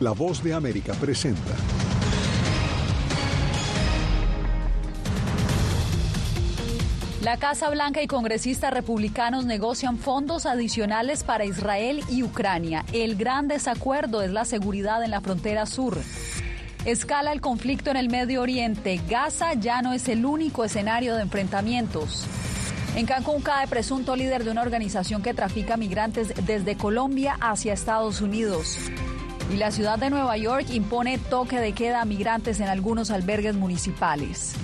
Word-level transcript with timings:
La 0.00 0.12
voz 0.12 0.44
de 0.44 0.54
América 0.54 0.92
presenta. 0.94 1.56
La 7.20 7.36
Casa 7.36 7.68
Blanca 7.68 8.00
y 8.00 8.06
congresistas 8.06 8.72
republicanos 8.72 9.44
negocian 9.44 9.98
fondos 9.98 10.46
adicionales 10.46 11.24
para 11.24 11.44
Israel 11.44 12.04
y 12.08 12.22
Ucrania. 12.22 12.84
El 12.92 13.16
gran 13.16 13.48
desacuerdo 13.48 14.22
es 14.22 14.30
la 14.30 14.44
seguridad 14.44 15.02
en 15.02 15.10
la 15.10 15.20
frontera 15.20 15.66
sur. 15.66 15.98
Escala 16.84 17.32
el 17.32 17.40
conflicto 17.40 17.90
en 17.90 17.96
el 17.96 18.08
Medio 18.08 18.40
Oriente. 18.40 19.00
Gaza 19.10 19.54
ya 19.54 19.82
no 19.82 19.92
es 19.94 20.08
el 20.08 20.24
único 20.24 20.64
escenario 20.64 21.16
de 21.16 21.22
enfrentamientos. 21.22 22.24
En 22.94 23.04
Cancún 23.04 23.42
cae 23.42 23.66
presunto 23.66 24.14
líder 24.14 24.44
de 24.44 24.52
una 24.52 24.62
organización 24.62 25.22
que 25.22 25.34
trafica 25.34 25.76
migrantes 25.76 26.32
desde 26.46 26.76
Colombia 26.76 27.36
hacia 27.40 27.72
Estados 27.72 28.20
Unidos. 28.20 28.78
Y 29.50 29.56
la 29.56 29.70
ciudad 29.70 29.98
de 29.98 30.10
Nueva 30.10 30.36
York 30.36 30.66
impone 30.70 31.16
toque 31.16 31.58
de 31.58 31.72
queda 31.72 32.02
a 32.02 32.04
migrantes 32.04 32.60
en 32.60 32.68
algunos 32.68 33.10
albergues 33.10 33.54
municipales. 33.54 34.54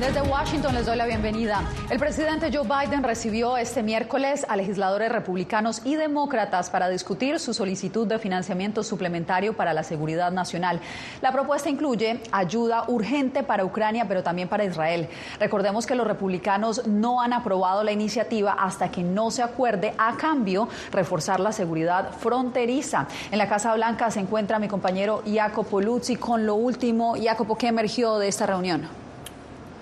Desde 0.00 0.22
Washington 0.22 0.74
les 0.74 0.86
doy 0.86 0.96
la 0.96 1.04
bienvenida. 1.04 1.62
El 1.90 1.98
presidente 1.98 2.50
Joe 2.50 2.66
Biden 2.66 3.02
recibió 3.02 3.58
este 3.58 3.82
miércoles 3.82 4.46
a 4.48 4.56
legisladores 4.56 5.12
republicanos 5.12 5.82
y 5.84 5.94
demócratas 5.94 6.70
para 6.70 6.88
discutir 6.88 7.38
su 7.38 7.52
solicitud 7.52 8.06
de 8.06 8.18
financiamiento 8.18 8.82
suplementario 8.82 9.54
para 9.54 9.74
la 9.74 9.82
seguridad 9.82 10.32
nacional. 10.32 10.80
La 11.20 11.32
propuesta 11.32 11.68
incluye 11.68 12.22
ayuda 12.32 12.84
urgente 12.88 13.42
para 13.42 13.62
Ucrania, 13.62 14.06
pero 14.08 14.22
también 14.22 14.48
para 14.48 14.64
Israel. 14.64 15.06
Recordemos 15.38 15.86
que 15.86 15.94
los 15.94 16.06
republicanos 16.06 16.86
no 16.86 17.20
han 17.20 17.34
aprobado 17.34 17.84
la 17.84 17.92
iniciativa 17.92 18.52
hasta 18.52 18.90
que 18.90 19.02
no 19.02 19.30
se 19.30 19.42
acuerde 19.42 19.92
a 19.98 20.16
cambio 20.16 20.66
reforzar 20.92 21.40
la 21.40 21.52
seguridad 21.52 22.10
fronteriza. 22.12 23.06
En 23.30 23.36
la 23.36 23.50
Casa 23.50 23.74
Blanca 23.74 24.10
se 24.10 24.20
encuentra 24.20 24.58
mi 24.58 24.66
compañero 24.66 25.22
Jacopo 25.30 25.78
Luzzi 25.82 26.16
con 26.16 26.46
lo 26.46 26.54
último. 26.54 27.16
Jacopo, 27.22 27.58
¿qué 27.58 27.66
emergió 27.66 28.16
de 28.16 28.28
esta 28.28 28.46
reunión? 28.46 28.99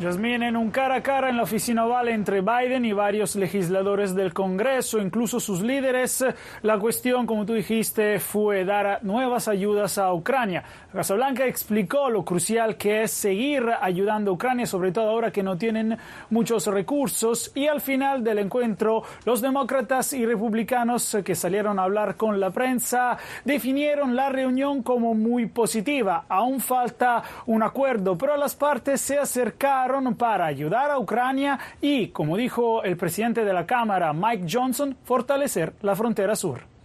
Yasmín, 0.00 0.44
en 0.44 0.56
un 0.56 0.70
cara 0.70 0.94
a 0.94 1.02
cara 1.02 1.28
en 1.28 1.36
la 1.36 1.42
oficina 1.42 1.84
oval 1.84 2.06
entre 2.06 2.40
Biden 2.40 2.84
y 2.84 2.92
varios 2.92 3.34
legisladores 3.34 4.14
del 4.14 4.32
Congreso, 4.32 5.00
incluso 5.00 5.40
sus 5.40 5.60
líderes, 5.60 6.24
la 6.62 6.78
cuestión, 6.78 7.26
como 7.26 7.44
tú 7.44 7.54
dijiste, 7.54 8.20
fue 8.20 8.64
dar 8.64 9.00
nuevas 9.02 9.48
ayudas 9.48 9.98
a 9.98 10.14
Ucrania. 10.14 10.62
La 10.92 10.98
Casa 11.00 11.14
Blanca 11.14 11.46
explicó 11.46 12.10
lo 12.10 12.24
crucial 12.24 12.76
que 12.76 13.02
es 13.02 13.10
seguir 13.10 13.64
ayudando 13.80 14.30
a 14.30 14.34
Ucrania, 14.34 14.66
sobre 14.66 14.92
todo 14.92 15.10
ahora 15.10 15.32
que 15.32 15.42
no 15.42 15.58
tienen 15.58 15.98
muchos 16.30 16.68
recursos. 16.68 17.50
Y 17.56 17.66
al 17.66 17.80
final 17.80 18.22
del 18.22 18.38
encuentro, 18.38 19.02
los 19.24 19.40
demócratas 19.40 20.12
y 20.12 20.24
republicanos 20.24 21.18
que 21.24 21.34
salieron 21.34 21.80
a 21.80 21.82
hablar 21.82 22.14
con 22.14 22.38
la 22.38 22.50
prensa 22.50 23.18
definieron 23.44 24.14
la 24.14 24.28
reunión 24.28 24.84
como 24.84 25.14
muy 25.14 25.46
positiva. 25.46 26.24
Aún 26.28 26.60
falta 26.60 27.24
un 27.46 27.64
acuerdo, 27.64 28.16
pero 28.16 28.36
las 28.36 28.54
partes 28.54 29.00
se 29.00 29.18
acercaron 29.18 29.87
para 30.16 30.46
ayudar 30.46 30.90
a 30.90 30.98
Ucrania 30.98 31.58
y, 31.80 32.08
como 32.08 32.36
dijo 32.36 32.82
el 32.82 32.96
presidente 32.96 33.44
de 33.44 33.52
la 33.52 33.66
Cámara, 33.66 34.12
Mike 34.12 34.46
Johnson, 34.50 34.96
fortalecer 35.04 35.74
la 35.82 35.96
frontera 35.96 36.36
sur. 36.36 36.77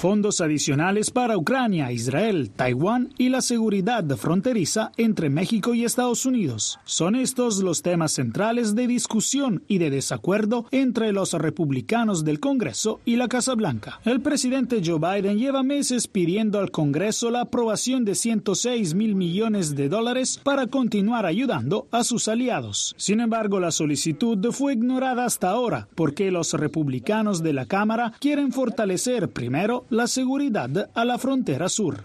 Fondos 0.00 0.40
adicionales 0.40 1.10
para 1.10 1.36
Ucrania, 1.36 1.92
Israel, 1.92 2.50
Taiwán 2.56 3.12
y 3.18 3.28
la 3.28 3.42
seguridad 3.42 4.02
fronteriza 4.16 4.92
entre 4.96 5.28
México 5.28 5.74
y 5.74 5.84
Estados 5.84 6.24
Unidos. 6.24 6.80
Son 6.86 7.14
estos 7.14 7.58
los 7.58 7.82
temas 7.82 8.12
centrales 8.12 8.74
de 8.74 8.86
discusión 8.86 9.62
y 9.68 9.76
de 9.76 9.90
desacuerdo 9.90 10.64
entre 10.70 11.12
los 11.12 11.34
republicanos 11.34 12.24
del 12.24 12.40
Congreso 12.40 13.00
y 13.04 13.16
la 13.16 13.28
Casa 13.28 13.54
Blanca. 13.54 14.00
El 14.06 14.22
presidente 14.22 14.80
Joe 14.82 14.98
Biden 14.98 15.36
lleva 15.38 15.62
meses 15.62 16.08
pidiendo 16.08 16.60
al 16.60 16.70
Congreso 16.70 17.30
la 17.30 17.42
aprobación 17.42 18.06
de 18.06 18.14
106 18.14 18.94
mil 18.94 19.14
millones 19.14 19.76
de 19.76 19.90
dólares 19.90 20.40
para 20.42 20.68
continuar 20.68 21.26
ayudando 21.26 21.88
a 21.90 22.04
sus 22.04 22.26
aliados. 22.26 22.94
Sin 22.96 23.20
embargo, 23.20 23.60
la 23.60 23.70
solicitud 23.70 24.50
fue 24.50 24.72
ignorada 24.72 25.26
hasta 25.26 25.50
ahora 25.50 25.88
porque 25.94 26.30
los 26.30 26.54
republicanos 26.54 27.42
de 27.42 27.52
la 27.52 27.66
Cámara 27.66 28.14
quieren 28.18 28.50
fortalecer 28.50 29.28
primero 29.28 29.84
la 29.90 30.06
seguridad 30.06 30.90
a 30.94 31.04
la 31.04 31.18
frontera 31.18 31.68
sur. 31.68 32.04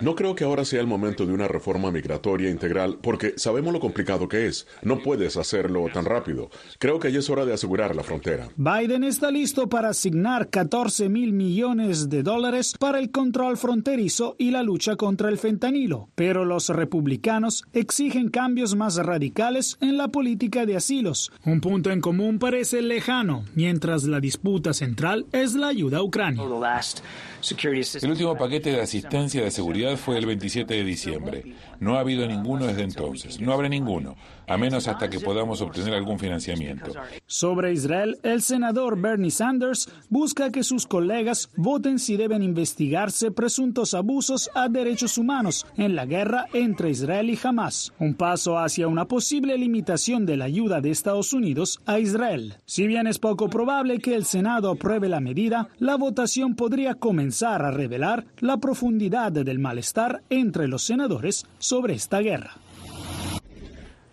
No 0.00 0.14
creo 0.14 0.34
que 0.34 0.44
ahora 0.44 0.64
sea 0.64 0.80
el 0.80 0.86
momento 0.86 1.26
de 1.26 1.32
una 1.32 1.48
reforma 1.48 1.90
migratoria 1.90 2.50
integral 2.50 2.98
porque 3.00 3.34
sabemos 3.36 3.72
lo 3.72 3.80
complicado 3.80 4.28
que 4.28 4.46
es. 4.46 4.66
No 4.82 4.98
puedes 4.98 5.36
hacerlo 5.36 5.86
tan 5.92 6.04
rápido. 6.04 6.50
Creo 6.78 6.98
que 6.98 7.12
ya 7.12 7.18
es 7.18 7.30
hora 7.30 7.44
de 7.44 7.52
asegurar 7.52 7.94
la 7.94 8.02
frontera. 8.02 8.48
Biden 8.56 9.04
está 9.04 9.30
listo 9.30 9.68
para 9.68 9.90
asignar 9.90 10.48
14 10.50 11.08
mil 11.08 11.32
millones 11.32 12.08
de 12.08 12.22
dólares 12.22 12.74
para 12.78 12.98
el 12.98 13.10
control 13.10 13.56
fronterizo 13.56 14.36
y 14.38 14.50
la 14.50 14.62
lucha 14.62 14.96
contra 14.96 15.28
el 15.28 15.38
fentanilo, 15.38 16.08
pero 16.14 16.44
los 16.44 16.68
republicanos 16.68 17.64
exigen 17.72 18.30
cambios 18.30 18.74
más 18.74 18.96
radicales 18.96 19.76
en 19.80 19.96
la 19.96 20.08
política 20.08 20.66
de 20.66 20.76
asilos. 20.76 21.32
Un 21.44 21.60
punto 21.60 21.90
en 21.90 22.00
común 22.00 22.38
parece 22.38 22.82
lejano, 22.82 23.44
mientras 23.54 24.04
la 24.04 24.20
disputa 24.20 24.72
central 24.72 25.26
es 25.32 25.54
la 25.54 25.68
ayuda 25.68 25.98
a 25.98 26.02
Ucrania. 26.02 26.42
El 28.02 28.10
último 28.10 28.36
paquete 28.36 28.70
de 28.70 28.80
asistencia 28.80 29.42
de 29.42 29.50
seguridad 29.50 29.96
fue 29.96 30.18
el 30.18 30.26
27 30.26 30.72
de 30.74 30.84
diciembre. 30.84 31.54
No 31.78 31.96
ha 31.96 32.00
habido 32.00 32.26
ninguno 32.26 32.66
desde 32.66 32.82
entonces. 32.82 33.40
No 33.40 33.52
habrá 33.52 33.68
ninguno, 33.68 34.16
a 34.46 34.56
menos 34.56 34.88
hasta 34.88 35.08
que 35.08 35.20
podamos 35.20 35.60
obtener 35.60 35.94
algún 35.94 36.18
financiamiento. 36.18 36.92
Sobre 37.26 37.72
Israel, 37.72 38.18
el 38.22 38.42
senador 38.42 39.00
Bernie 39.00 39.30
Sanders 39.30 39.88
busca 40.08 40.50
que 40.50 40.62
sus 40.62 40.86
colegas 40.86 41.50
voten 41.56 41.98
si 41.98 42.16
deben 42.16 42.42
investigarse 42.42 43.30
presuntos 43.30 43.94
abusos 43.94 44.50
a 44.54 44.68
derechos 44.68 45.18
humanos 45.18 45.66
en 45.76 45.94
la 45.94 46.06
guerra 46.06 46.46
entre 46.52 46.90
Israel 46.90 47.30
y 47.30 47.38
Hamas, 47.42 47.92
un 47.98 48.14
paso 48.14 48.58
hacia 48.58 48.88
una 48.88 49.06
posible 49.06 49.56
limitación 49.56 50.26
de 50.26 50.36
la 50.36 50.46
ayuda 50.46 50.80
de 50.80 50.90
Estados 50.90 51.32
Unidos 51.32 51.80
a 51.86 51.98
Israel. 51.98 52.54
Si 52.66 52.86
bien 52.86 53.06
es 53.06 53.18
poco 53.18 53.48
probable 53.48 53.98
que 53.98 54.14
el 54.14 54.24
Senado 54.24 54.70
apruebe 54.70 55.08
la 55.08 55.20
medida, 55.20 55.68
la 55.78 55.96
votación 55.96 56.54
podría 56.54 56.94
comenzar 56.94 57.62
a 57.62 57.70
revelar 57.70 58.26
la 58.40 58.58
profundidad 58.58 59.32
del 59.32 59.58
malestar 59.58 60.22
entre 60.30 60.68
los 60.68 60.82
senadores 60.82 61.46
sobre 61.58 61.94
esta 61.94 62.20
guerra. 62.20 62.52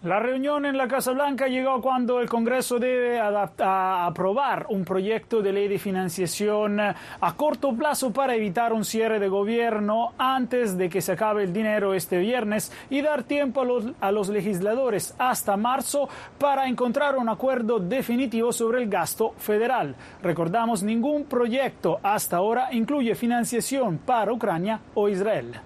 La 0.04 0.18
reunión 0.18 0.66
en 0.66 0.78
la 0.78 0.88
Casa 0.88 1.12
Blanca 1.12 1.46
llegó 1.46 1.80
cuando 1.80 2.22
el 2.22 2.28
Congreso 2.28 2.80
debe 2.80 3.20
aprobar 3.20 4.66
un 4.70 4.84
proyecto 4.84 5.44
de 5.44 5.54
ley 5.54 5.68
de 5.68 5.78
financiación 5.78 6.80
a 6.80 7.36
corto 7.38 7.72
plazo 7.76 8.12
para 8.12 8.34
evitar 8.34 8.74
un 8.74 8.84
cierre 8.84 9.20
de 9.20 9.28
gobierno 9.28 10.14
antes 10.18 10.76
de 10.76 10.90
que 10.90 11.02
se 11.02 11.12
acabe 11.12 11.44
el 11.44 11.54
dinero 11.54 11.94
este 11.94 12.18
viernes 12.18 12.72
y 12.90 13.04
dar 13.04 13.22
tiempo 13.22 13.62
a 13.62 13.66
los, 13.66 13.86
a 14.02 14.12
los 14.12 14.30
legisladores 14.30 15.14
hasta 15.20 15.56
marzo 15.56 16.10
para 16.40 16.68
encontrar 16.68 17.16
un 17.16 17.30
acuerdo 17.30 17.78
definitivo 17.78 18.52
sobre 18.52 18.82
el 18.82 18.90
gasto 18.90 19.36
federal. 19.38 19.96
Recordamos, 20.24 20.82
ningún 20.82 21.26
proyecto 21.26 22.00
hasta 22.02 22.38
ahora 22.38 22.70
incluye 22.72 23.14
financiación 23.14 24.00
para 24.00 24.34
Ucrania 24.34 24.80
o 24.96 25.10
Israel. 25.10 25.62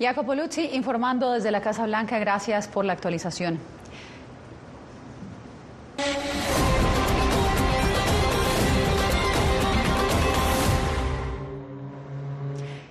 Jacopo 0.00 0.34
Luzzi 0.34 0.70
informando 0.74 1.32
desde 1.32 1.50
la 1.50 1.60
Casa 1.60 1.84
Blanca. 1.84 2.18
Gracias 2.18 2.68
por 2.68 2.84
la 2.84 2.92
actualización. 2.92 3.58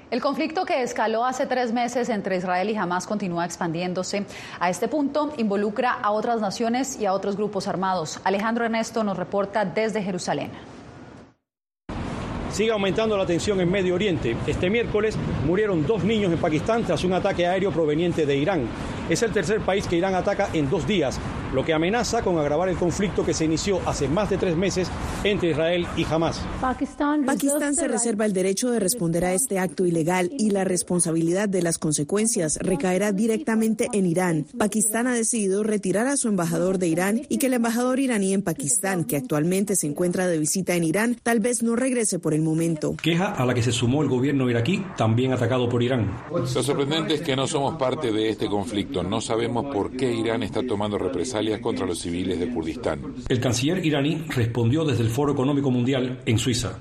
El 0.10 0.22
conflicto 0.22 0.66
que 0.66 0.82
escaló 0.82 1.26
hace 1.26 1.46
tres 1.46 1.72
meses 1.72 2.10
entre 2.10 2.38
Israel 2.38 2.70
y 2.70 2.76
Hamas 2.76 3.06
continúa 3.06 3.46
expandiéndose. 3.46 4.26
A 4.60 4.70
este 4.70 4.88
punto 4.88 5.34
involucra 5.38 5.92
a 5.92 6.12
otras 6.12 6.42
naciones 6.42 7.00
y 7.00 7.06
a 7.06 7.14
otros 7.14 7.38
grupos 7.38 7.68
armados. 7.68 8.20
Alejandro 8.24 8.66
Ernesto 8.66 9.04
nos 9.04 9.16
reporta 9.16 9.64
desde 9.64 10.02
Jerusalén. 10.02 10.52
Sigue 12.58 12.72
aumentando 12.72 13.16
la 13.16 13.28
tensión 13.28 13.62
en 13.62 13.70
Medio 13.70 13.94
Oriente. 13.94 14.36
Este 14.48 14.68
miércoles 14.72 15.16
murieron 15.46 15.86
dos 15.86 16.04
niños 16.04 16.34
en 16.34 16.40
Pakistán 16.40 16.84
tras 16.84 17.04
un 17.04 17.14
ataque 17.14 17.46
aéreo 17.46 17.72
proveniente 17.72 18.26
de 18.26 18.36
Irán. 18.36 18.68
Es 19.08 19.22
el 19.22 19.32
tercer 19.32 19.62
país 19.62 19.86
que 19.86 19.96
Irán 19.96 20.16
ataca 20.16 20.50
en 20.54 20.68
dos 20.68 20.88
días, 20.88 21.20
lo 21.54 21.64
que 21.64 21.74
amenaza 21.74 22.22
con 22.22 22.38
agravar 22.38 22.70
el 22.70 22.78
conflicto 22.78 23.26
que 23.26 23.34
se 23.34 23.46
inició 23.46 23.80
hace 23.86 24.08
más 24.08 24.30
de 24.30 24.38
tres 24.38 24.56
meses 24.56 24.90
entre 25.24 25.52
Israel 25.52 25.88
y 25.96 26.06
Hamas. 26.06 26.42
Pakistán 26.62 27.76
se 27.76 27.88
reserva 27.88 28.26
el 28.26 28.34
derecho 28.34 28.72
de 28.72 28.80
responder 28.80 29.26
a 29.26 29.34
este 29.34 29.60
acto 29.60 29.86
ilegal 29.86 30.32
y 30.38 30.50
la 30.50 30.64
responsabilidad 30.64 31.50
de 31.50 31.62
las 31.62 31.78
consecuencias 31.78 32.58
recaerá 32.62 33.12
directamente 33.12 33.88
en 33.94 34.06
Irán. 34.06 34.46
Pakistán 34.58 35.08
ha 35.08 35.14
decidido 35.14 35.64
retirar 35.64 36.08
a 36.08 36.18
su 36.18 36.28
embajador 36.28 36.78
de 36.78 36.88
Irán 36.88 37.22
y 37.30 37.38
que 37.38 37.48
el 37.48 37.54
embajador 37.54 38.00
iraní 38.00 38.34
en 38.34 38.42
Pakistán, 38.42 39.06
que 39.06 39.18
actualmente 39.18 39.76
se 39.76 39.88
encuentra 39.88 40.28
de 40.28 40.38
visita 40.38 40.76
en 40.76 40.84
Irán, 40.84 41.18
tal 41.22 41.40
vez 41.40 41.64
no 41.64 41.76
regrese 41.76 42.20
por 42.20 42.34
el 42.34 42.42
momento. 42.42 42.96
Queja 43.02 43.32
a 43.32 43.46
la 43.46 43.54
que 43.54 43.64
se 43.64 43.72
sumó 43.72 44.02
el 44.02 44.10
gobierno 44.10 44.50
iraquí, 44.50 44.84
también 44.98 45.34
atacado 45.34 45.70
por 45.70 45.82
Irán. 45.84 46.12
Lo 46.32 46.46
sorprendente 46.46 47.16
es 47.16 47.22
que 47.22 47.36
no 47.36 47.48
somos 47.48 47.78
parte 47.78 48.12
de 48.12 48.30
este 48.30 48.48
conflicto. 48.48 49.04
No 49.04 49.22
sabemos 49.22 49.74
por 49.74 49.92
qué 49.92 50.12
Irán 50.12 50.44
está 50.44 50.66
tomando 50.66 50.98
represalias 50.98 51.37
contra 51.62 51.86
los 51.86 52.00
civiles 52.00 52.40
de 52.40 52.50
Kurdistán. 52.50 53.02
El 53.28 53.40
canciller 53.40 53.86
iraní 53.86 54.24
respondió 54.30 54.84
desde 54.84 55.04
el 55.04 55.10
Foro 55.10 55.34
Económico 55.34 55.72
Mundial 55.72 56.22
en 56.26 56.38
Suiza. 56.38 56.80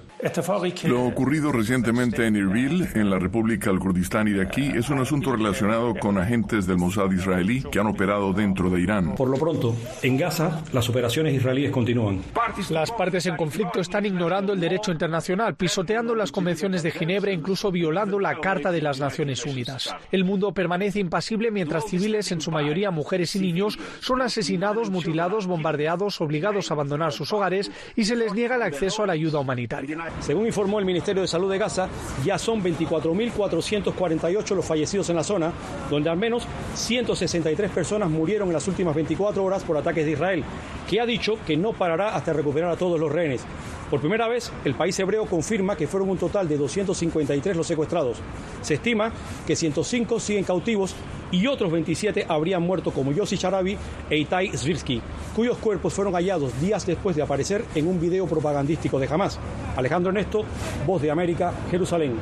Lo 0.84 1.04
ocurrido 1.04 1.52
recientemente 1.52 2.26
en 2.26 2.36
Erbil, 2.36 2.88
en 2.94 3.10
la 3.10 3.18
República 3.18 3.70
del 3.70 3.78
Kurdistán 3.78 4.26
iraquí, 4.28 4.66
es 4.74 4.88
un 4.88 4.98
asunto 4.98 5.36
relacionado 5.36 5.94
con 5.94 6.16
agentes 6.16 6.66
del 6.66 6.78
Mossad 6.78 7.10
israelí 7.12 7.62
que 7.62 7.78
han 7.78 7.86
operado 7.86 8.32
dentro 8.32 8.70
de 8.70 8.80
Irán. 8.80 9.14
Por 9.14 9.28
lo 9.28 9.36
pronto, 9.36 9.76
en 10.02 10.16
Gaza, 10.16 10.62
las 10.72 10.88
operaciones 10.88 11.34
israelíes 11.34 11.70
continúan. 11.70 12.22
Las 12.70 12.90
partes 12.92 13.26
en 13.26 13.36
conflicto 13.36 13.80
están 13.80 14.06
ignorando 14.06 14.54
el 14.54 14.60
derecho 14.60 14.90
internacional, 14.90 15.54
pisoteando 15.54 16.14
las 16.14 16.32
convenciones 16.32 16.82
de 16.82 16.92
Ginebra 16.92 17.30
e 17.30 17.34
incluso 17.34 17.70
violando 17.70 18.18
la 18.18 18.40
Carta 18.40 18.72
de 18.72 18.80
las 18.80 18.98
Naciones 18.98 19.44
Unidas. 19.44 19.94
El 20.10 20.24
mundo 20.24 20.54
permanece 20.54 20.98
impasible 20.98 21.50
mientras 21.50 21.84
civiles, 21.84 22.32
en 22.32 22.40
su 22.40 22.50
mayoría 22.50 22.90
mujeres 22.90 23.36
y 23.36 23.40
niños, 23.40 23.78
son 24.00 24.22
asesinados, 24.22 24.88
mutilados, 24.88 25.46
bombardeados, 25.46 26.20
obligados 26.22 26.70
a 26.70 26.74
abandonar 26.74 27.12
sus 27.12 27.32
hogares 27.34 27.70
y 27.94 28.04
se 28.06 28.16
les 28.16 28.32
niega 28.32 28.56
el 28.56 28.62
acceso 28.62 29.02
a 29.02 29.06
la 29.06 29.12
ayuda 29.12 29.40
humanitaria. 29.40 30.05
Según 30.20 30.46
informó 30.46 30.78
el 30.78 30.84
Ministerio 30.84 31.22
de 31.22 31.28
Salud 31.28 31.50
de 31.50 31.58
Gaza, 31.58 31.88
ya 32.24 32.38
son 32.38 32.62
24.448 32.62 34.54
los 34.54 34.64
fallecidos 34.64 35.08
en 35.10 35.16
la 35.16 35.24
zona, 35.24 35.52
donde 35.90 36.10
al 36.10 36.16
menos 36.16 36.46
163 36.74 37.70
personas 37.70 38.10
murieron 38.10 38.48
en 38.48 38.54
las 38.54 38.68
últimas 38.68 38.94
24 38.94 39.44
horas 39.44 39.62
por 39.62 39.76
ataques 39.76 40.04
de 40.04 40.12
Israel, 40.12 40.44
que 40.88 41.00
ha 41.00 41.06
dicho 41.06 41.38
que 41.46 41.56
no 41.56 41.72
parará 41.72 42.14
hasta 42.14 42.32
recuperar 42.32 42.70
a 42.70 42.76
todos 42.76 42.98
los 42.98 43.10
rehenes. 43.12 43.42
Por 43.90 44.00
primera 44.00 44.26
vez, 44.26 44.52
el 44.64 44.74
país 44.74 44.98
hebreo 44.98 45.26
confirma 45.26 45.76
que 45.76 45.86
fueron 45.86 46.10
un 46.10 46.18
total 46.18 46.48
de 46.48 46.56
253 46.56 47.56
los 47.56 47.66
secuestrados. 47.66 48.18
Se 48.62 48.74
estima 48.74 49.12
que 49.46 49.54
105 49.54 50.18
siguen 50.18 50.44
cautivos 50.44 50.94
y 51.30 51.46
otros 51.46 51.70
27 51.72 52.26
habrían 52.28 52.62
muerto 52.62 52.92
como 52.92 53.12
Yossi 53.12 53.38
Charabi 53.38 53.76
e 54.10 54.16
Itai 54.16 54.56
Zvirsky, 54.56 55.00
cuyos 55.34 55.58
cuerpos 55.58 55.92
fueron 55.92 56.14
hallados 56.14 56.58
días 56.60 56.86
después 56.86 57.16
de 57.16 57.22
aparecer 57.22 57.64
en 57.74 57.86
un 57.86 58.00
video 58.00 58.26
propagandístico 58.26 58.98
de 58.98 59.06
Hamas. 59.06 59.38
Alejandro 59.76 60.10
Ernesto, 60.10 60.44
Voz 60.86 61.02
de 61.02 61.10
América, 61.10 61.52
Jerusalén. 61.70 62.14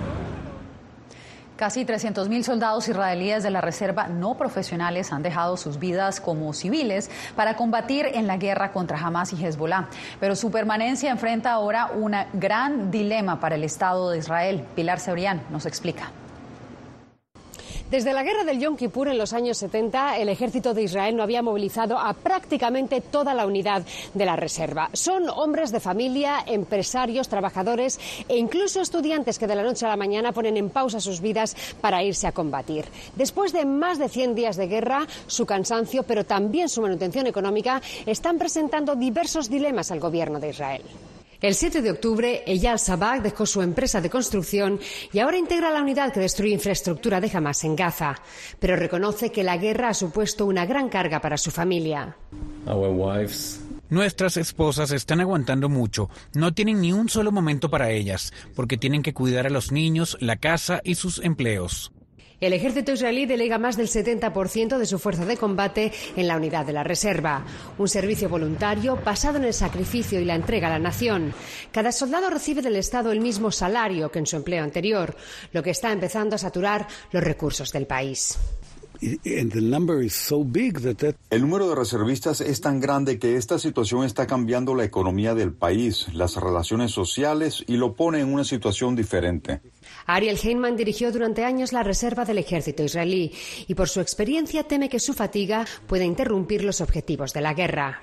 Casi 1.57 1.85
300.000 1.85 2.43
soldados 2.43 2.89
israelíes 2.89 3.45
de 3.45 3.51
la 3.51 3.61
reserva 3.61 4.09
no 4.09 4.37
profesionales 4.37 5.13
han 5.13 5.23
dejado 5.23 5.57
sus 5.57 5.79
vidas 5.79 6.21
como 6.21 6.53
civiles 6.53 7.11
para 7.37 7.55
combatir 7.55 8.07
en 8.13 8.27
la 8.27 8.39
guerra 8.39 8.73
contra 8.73 8.99
Hamas 8.99 9.33
y 9.33 9.45
Hezbollah. 9.45 9.87
Pero 10.19 10.35
su 10.35 10.51
permanencia 10.51 11.13
enfrenta 11.13 11.53
ahora 11.53 11.93
un 11.95 12.17
gran 12.33 12.91
dilema 12.91 13.39
para 13.39 13.55
el 13.55 13.63
Estado 13.63 14.11
de 14.11 14.19
Israel. 14.19 14.65
Pilar 14.75 14.99
Cebrián 14.99 15.43
nos 15.51 15.65
explica. 15.65 16.11
Desde 17.91 18.15
la 18.15 18.23
guerra 18.23 18.45
del 18.45 18.59
Yom 18.59 18.77
Kippur 18.77 19.09
en 19.09 19.19
los 19.19 19.35
años 19.35 19.59
70, 19.59 20.17
el 20.17 20.31
ejército 20.31 20.73
de 20.73 20.83
Israel 20.83 21.15
no 21.17 21.23
había 21.23 21.43
movilizado 21.43 21.99
a 21.99 22.15
prácticamente 22.15 23.03
toda 23.03 23.35
la 23.35 23.47
unidad 23.47 23.83
de 24.15 24.25
la 24.25 24.37
reserva. 24.37 24.89
Son 24.95 25.29
hombres 25.29 25.71
de 25.71 25.81
familia, 25.81 26.43
empresarios, 26.47 27.29
trabajadores 27.29 28.01
e 28.27 28.39
incluso 28.39 28.81
estudiantes 28.81 29.39
que 29.39 29.47
de 29.47 29.55
la 29.55 29.63
noche 29.63 29.85
a 29.85 29.91
la 29.91 29.97
mañana 29.97 30.33
ponen 30.33 30.57
en 30.57 30.71
pausa 30.71 30.99
sus 30.99 31.21
vidas 31.21 31.55
para 31.83 32.03
irse 32.03 32.27
a 32.27 32.33
combatir. 32.33 32.87
Después 33.17 33.53
de 33.53 33.67
más 33.67 33.99
de 33.99 34.09
100 34.09 34.35
días 34.35 34.57
de 34.57 34.67
guerra, 34.67 35.07
su 35.27 35.45
cansancio, 35.45 36.05
pero 36.05 36.25
también 36.25 36.71
su 36.71 36.81
manutención 36.81 37.27
económica, 37.27 37.83
están 38.07 38.39
presentando 38.39 38.97
diversos 38.97 39.51
dilemas 39.51 39.91
al 39.91 40.01
gobierno 40.01 40.41
de 40.41 40.49
Israel. 40.49 40.83
El 41.45 41.55
7 41.55 41.83
de 41.83 41.91
octubre, 41.91 42.43
Eyal 42.47 42.79
Sabak 42.79 43.21
dejó 43.21 43.45
su 43.45 43.61
empresa 43.61 44.01
de 44.01 44.09
construcción 44.09 44.81
y 45.13 45.19
ahora 45.19 45.37
integra 45.37 45.71
la 45.71 45.83
unidad 45.83 46.11
que 46.11 46.21
destruye 46.21 46.55
infraestructura 46.55 47.21
de 47.21 47.31
Hamas 47.35 47.65
en 47.65 47.77
Gaza, 47.77 48.15
pero 48.59 48.77
reconoce 48.77 49.31
que 49.31 49.45
la 49.45 49.59
guerra 49.59 49.91
ha 49.91 49.95
supuesto 49.95 50.47
una 50.47 50.65
gran 50.65 50.89
carga 50.89 51.21
para 51.21 51.37
su 51.37 51.51
familia. 51.51 52.17
Nuestras 53.91 54.39
esposas 54.39 54.91
están 54.91 55.21
aguantando 55.21 55.69
mucho. 55.69 56.09
No 56.33 56.55
tienen 56.55 56.81
ni 56.81 56.95
un 56.95 57.11
solo 57.11 57.31
momento 57.31 57.69
para 57.69 57.91
ellas, 57.91 58.33
porque 58.57 58.79
tienen 58.79 59.03
que 59.03 59.13
cuidar 59.13 59.47
a 59.47 59.51
los 59.51 59.71
niños, 59.71 60.17
la 60.21 60.37
casa 60.37 60.81
y 60.83 60.95
sus 60.95 61.19
empleos. 61.19 61.93
El 62.41 62.53
ejército 62.53 62.93
israelí 62.93 63.27
delega 63.27 63.59
más 63.59 63.77
del 63.77 63.89
70% 63.89 64.77
de 64.77 64.87
su 64.87 64.99
fuerza 64.99 65.25
de 65.25 65.37
combate 65.37 65.93
en 66.17 66.27
la 66.27 66.37
unidad 66.37 66.67
de 66.67 66.73
la 66.73 66.85
reserva, 66.85 67.45
un 67.79 67.89
servicio 67.89 68.29
voluntario 68.29 68.97
basado 68.97 69.39
en 69.39 69.45
el 69.45 69.55
sacrificio 69.55 70.21
y 70.21 70.25
la 70.25 70.35
entrega 70.35 70.67
a 70.69 70.73
la 70.73 70.79
nación. 70.79 71.33
Cada 71.73 71.93
soldado 71.93 72.31
recibe 72.31 72.63
del 72.63 72.77
Estado 72.77 73.13
el 73.13 73.21
mismo 73.21 73.51
salario 73.51 74.11
que 74.11 74.19
en 74.19 74.27
su 74.27 74.37
empleo 74.37 74.65
anterior, 74.65 75.17
lo 75.53 75.63
que 75.63 75.71
está 75.71 75.93
empezando 75.93 76.35
a 76.35 76.39
saturar 76.39 76.87
los 77.13 77.23
recursos 77.23 77.73
del 77.73 77.87
país. 77.87 78.39
El 81.31 81.43
número 81.43 81.69
de 81.69 81.75
reservistas 81.75 82.41
es 82.41 82.61
tan 82.61 82.81
grande 82.81 83.19
que 83.19 83.37
esta 83.37 83.59
situación 83.59 84.05
está 84.05 84.27
cambiando 84.27 84.75
la 84.75 84.85
economía 84.85 85.35
del 85.35 85.53
país, 85.53 86.07
las 86.15 86.37
relaciones 86.37 86.91
sociales 86.91 87.65
y 87.67 87.77
lo 87.77 87.95
pone 87.95 88.21
en 88.21 88.33
una 88.33 88.45
situación 88.45 88.97
diferente. 88.97 89.61
Ariel 90.07 90.39
Heinman 90.43 90.77
dirigió 90.77 91.13
durante 91.13 91.45
años 91.45 91.73
la 91.73 91.83
reserva 91.83 92.25
del 92.25 92.39
ejército 92.39 92.83
israelí 92.83 93.33
y 93.67 93.75
por 93.75 93.89
su 93.89 94.01
experiencia 94.01 94.65
teme 94.65 94.89
que 94.89 95.01
su 95.01 95.13
fatiga 95.13 95.67
pueda 95.87 96.05
interrumpir 96.05 96.65
los 96.65 96.81
objetivos 96.81 97.33
de 97.33 97.41
la 97.41 97.55
guerra. 97.55 98.03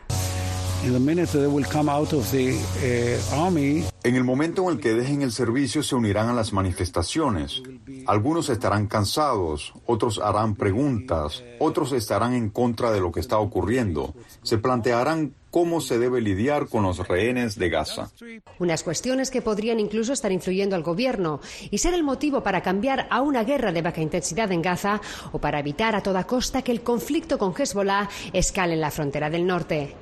En 4.04 4.16
el 4.16 4.24
momento 4.24 4.64
en 4.64 4.78
el 4.78 4.82
que 4.82 4.96
dejen 4.96 5.22
el 5.22 5.32
servicio 5.32 5.84
se 5.84 5.94
unirán 5.94 6.28
a 6.28 6.34
las 6.34 6.54
manifestaciones. 6.54 7.62
Algunos 8.08 8.50
estarán 8.50 8.88
cansados, 8.88 9.74
otros 9.86 10.18
harán 10.18 10.56
preguntas, 10.56 11.44
otros 11.60 11.92
estarán 11.92 12.34
en 12.34 12.50
contra 12.50 12.92
de 12.92 13.00
lo 13.00 13.12
que 13.12 13.20
está 13.20 13.38
ocurriendo. 13.38 14.16
Se 14.42 14.58
plantearán 14.58 15.36
cómo 15.52 15.82
se 15.82 16.00
debe 16.00 16.20
lidiar 16.20 16.68
con 16.68 16.82
los 16.82 17.08
rehenes 17.08 17.60
de 17.60 17.70
Gaza. 17.70 18.10
Unas 18.58 18.82
cuestiones 18.82 19.30
que 19.30 19.44
podrían 19.44 19.80
incluso 19.80 20.14
estar 20.14 20.32
influyendo 20.32 20.76
al 20.76 20.82
gobierno 20.82 21.40
y 21.70 21.78
ser 21.78 21.94
el 21.94 22.04
motivo 22.04 22.42
para 22.42 22.64
cambiar 22.64 23.06
a 23.12 23.22
una 23.22 23.44
guerra 23.44 23.72
de 23.72 23.84
baja 23.84 24.02
intensidad 24.02 24.52
en 24.52 24.64
Gaza 24.64 25.00
o 25.32 25.38
para 25.38 25.60
evitar 25.60 25.96
a 25.96 26.02
toda 26.02 26.26
costa 26.26 26.64
que 26.64 26.72
el 26.72 26.82
conflicto 26.82 27.38
con 27.38 27.54
Hezbollah 27.56 28.10
escale 28.34 28.74
en 28.74 28.82
la 28.82 28.90
frontera 28.90 29.30
del 29.30 29.46
norte. 29.46 29.94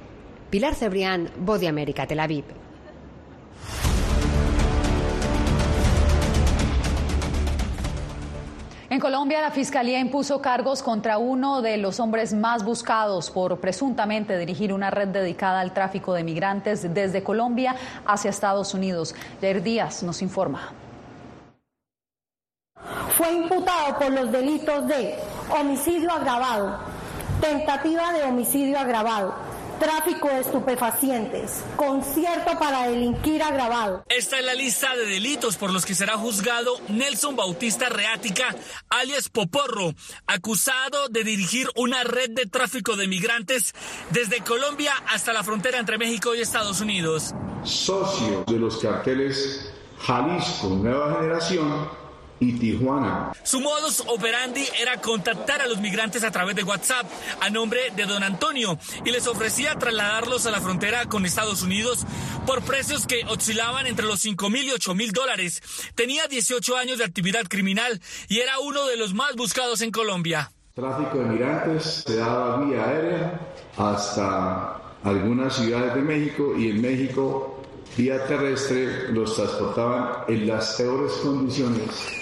Pilar 0.50 0.76
Cebrián, 0.76 1.30
Voz 1.40 1.60
de 1.60 1.68
América, 1.68 2.08
Tel 2.08 2.22
Aviv. 2.22 2.46
En 8.92 9.00
Colombia, 9.00 9.40
la 9.40 9.52
Fiscalía 9.52 10.00
impuso 10.00 10.42
cargos 10.42 10.82
contra 10.82 11.20
uno 11.20 11.62
de 11.62 11.78
los 11.78 12.00
hombres 12.00 12.34
más 12.34 12.64
buscados 12.64 13.30
por 13.30 13.60
presuntamente 13.60 14.36
dirigir 14.40 14.74
una 14.74 14.90
red 14.90 15.10
dedicada 15.10 15.60
al 15.60 15.74
tráfico 15.74 16.16
de 16.16 16.24
migrantes 16.24 16.92
desde 16.92 17.22
Colombia 17.22 17.76
hacia 18.08 18.32
Estados 18.32 18.74
Unidos. 18.74 19.14
Jair 19.42 19.62
Díaz 19.62 20.02
nos 20.02 20.24
informa. 20.24 20.74
Fue 23.16 23.32
imputado 23.32 24.00
por 24.00 24.12
los 24.12 24.32
delitos 24.32 24.88
de 24.88 25.20
homicidio 25.52 26.12
agravado, 26.12 26.80
tentativa 27.42 28.12
de 28.14 28.24
homicidio 28.24 28.80
agravado, 28.80 29.36
tráfico 29.80 30.28
de 30.28 30.42
estupefacientes, 30.42 31.64
concierto 31.76 32.60
para 32.60 32.88
delinquir 32.88 33.42
agravado. 33.42 34.04
Esta 34.10 34.40
es 34.40 34.46
la 34.46 34.54
lista 34.54 34.96
de 34.96 35.06
delitos 35.06 35.58
por 35.58 35.72
los 35.72 35.86
que 35.86 35.96
será 35.96 36.18
juzgado 36.18 36.80
Nelson 36.90 37.36
Bautista 37.36 37.90
Reática, 37.90 38.56
alias 38.90 39.30
Poporro, 39.30 39.94
acusado 40.28 41.08
de 41.10 41.24
dirigir 41.24 41.68
una 41.76 42.04
red 42.04 42.32
de 42.32 42.46
tráfico 42.46 42.96
de 42.96 43.08
migrantes 43.08 43.74
desde 44.12 44.42
Colombia 44.42 44.94
hasta 45.08 45.34
la 45.34 45.44
frontera 45.44 45.80
entre 45.80 45.98
México 45.98 46.36
y 46.36 46.42
Estados 46.42 46.82
Unidos. 46.82 47.34
Socio 47.64 48.44
de 48.48 48.60
los 48.60 48.78
carteles 48.78 49.72
Jalisco 50.02 50.70
Nueva 50.70 51.16
Generación 51.16 51.99
y 52.40 52.54
Tijuana. 52.54 53.34
Su 53.44 53.60
modus 53.60 54.04
operandi 54.08 54.66
era 54.80 55.00
contactar 55.02 55.62
a 55.62 55.68
los 55.68 55.80
migrantes 55.80 56.24
a 56.24 56.32
través 56.32 56.56
de 56.56 56.64
WhatsApp 56.64 57.06
a 57.42 57.50
nombre 57.50 57.80
de 57.96 58.06
don 58.06 58.24
Antonio 58.24 58.78
y 59.06 59.12
les 59.12 59.28
ofrecía 59.28 59.76
trasladarlos 59.76 60.46
a 60.46 60.52
la 60.52 60.62
frontera 60.62 61.06
con 61.06 61.26
Estados 61.26 61.62
Unidos 61.62 62.06
por 62.46 62.62
precios 62.64 63.06
que 63.06 63.24
oscilaban 63.28 63.88
entre 63.88 64.06
los 64.06 64.22
5 64.22 64.50
mil 64.50 64.66
y 64.66 64.72
8 64.72 64.96
mil 64.96 65.12
dólares. 65.12 65.62
Tenía 65.96 66.28
18 66.28 66.78
años 66.78 66.98
de 66.98 67.06
actividad 67.06 67.44
criminal 67.48 68.00
y 68.28 68.40
era 68.40 68.60
uno 68.60 68.86
de 68.86 68.98
los 68.98 69.14
más 69.14 69.36
buscados 69.36 69.82
en 69.82 69.92
Colombia. 69.92 70.52
Tráfico 70.74 71.20
de 71.20 71.26
migrantes 71.26 72.04
se 72.06 72.16
daba 72.16 72.64
vía 72.64 72.86
aérea 72.86 73.40
hasta 73.78 74.82
algunas 75.04 75.56
ciudades 75.56 75.96
de 75.96 76.02
México 76.02 76.56
y 76.58 76.70
en 76.70 76.82
México 76.82 77.64
vía 77.98 78.26
terrestre 78.26 79.12
los 79.12 79.36
transportaban 79.36 80.24
en 80.28 80.48
las 80.48 80.76
peores 80.76 81.12
condiciones 81.24 82.19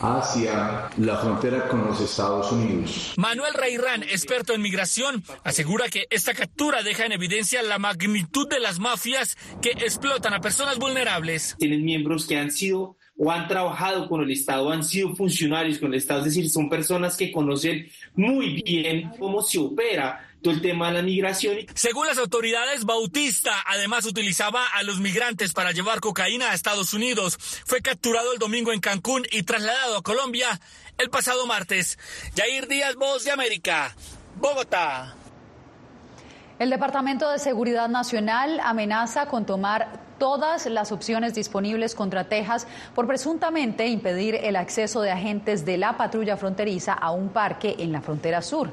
hacia 0.00 0.90
la 0.96 1.16
frontera 1.18 1.68
con 1.68 1.86
los 1.86 2.00
Estados 2.00 2.52
Unidos. 2.52 3.14
Manuel 3.16 3.54
Reirán, 3.54 4.02
experto 4.02 4.54
en 4.54 4.62
migración, 4.62 5.22
asegura 5.44 5.88
que 5.88 6.06
esta 6.10 6.34
captura 6.34 6.82
deja 6.82 7.06
en 7.06 7.12
evidencia 7.12 7.62
la 7.62 7.78
magnitud 7.78 8.48
de 8.48 8.60
las 8.60 8.78
mafias 8.78 9.36
que 9.60 9.70
explotan 9.70 10.34
a 10.34 10.40
personas 10.40 10.78
vulnerables. 10.78 11.56
Tienen 11.58 11.84
miembros 11.84 12.26
que 12.26 12.36
han 12.36 12.50
sido 12.50 12.96
o 13.18 13.32
han 13.32 13.48
trabajado 13.48 14.08
con 14.08 14.22
el 14.22 14.30
Estado, 14.30 14.70
han 14.70 14.84
sido 14.84 15.14
funcionarios 15.16 15.78
con 15.78 15.92
el 15.92 15.98
Estado, 15.98 16.20
es 16.20 16.26
decir, 16.26 16.48
son 16.48 16.70
personas 16.70 17.16
que 17.16 17.32
conocen 17.32 17.88
muy 18.14 18.62
bien 18.62 19.10
cómo 19.18 19.42
se 19.42 19.58
opera 19.58 20.27
todo 20.42 20.54
el 20.54 20.62
tema 20.62 20.88
de 20.88 20.94
la 20.94 21.02
migración. 21.02 21.58
Según 21.74 22.06
las 22.06 22.18
autoridades, 22.18 22.84
Bautista 22.84 23.52
además 23.66 24.04
utilizaba 24.06 24.66
a 24.66 24.82
los 24.82 25.00
migrantes 25.00 25.52
para 25.52 25.72
llevar 25.72 26.00
cocaína 26.00 26.50
a 26.50 26.54
Estados 26.54 26.94
Unidos. 26.94 27.36
Fue 27.66 27.80
capturado 27.80 28.32
el 28.32 28.38
domingo 28.38 28.72
en 28.72 28.80
Cancún 28.80 29.24
y 29.30 29.42
trasladado 29.42 29.98
a 29.98 30.02
Colombia 30.02 30.60
el 30.98 31.10
pasado 31.10 31.46
martes. 31.46 31.98
Jair 32.36 32.66
Díaz, 32.68 32.96
Voz 32.96 33.24
de 33.24 33.30
América, 33.30 33.94
Bogotá. 34.36 35.14
El 36.58 36.70
Departamento 36.70 37.30
de 37.30 37.38
Seguridad 37.38 37.88
Nacional 37.88 38.58
amenaza 38.60 39.26
con 39.26 39.46
tomar 39.46 40.00
todas 40.18 40.66
las 40.66 40.90
opciones 40.90 41.34
disponibles 41.34 41.94
contra 41.94 42.24
Texas 42.24 42.66
por 42.94 43.06
presuntamente 43.06 43.86
impedir 43.86 44.34
el 44.34 44.56
acceso 44.56 45.00
de 45.00 45.12
agentes 45.12 45.64
de 45.64 45.78
la 45.78 45.96
patrulla 45.96 46.36
fronteriza 46.36 46.92
a 46.92 47.12
un 47.12 47.28
parque 47.28 47.76
en 47.78 47.92
la 47.92 48.00
frontera 48.00 48.42
sur. 48.42 48.72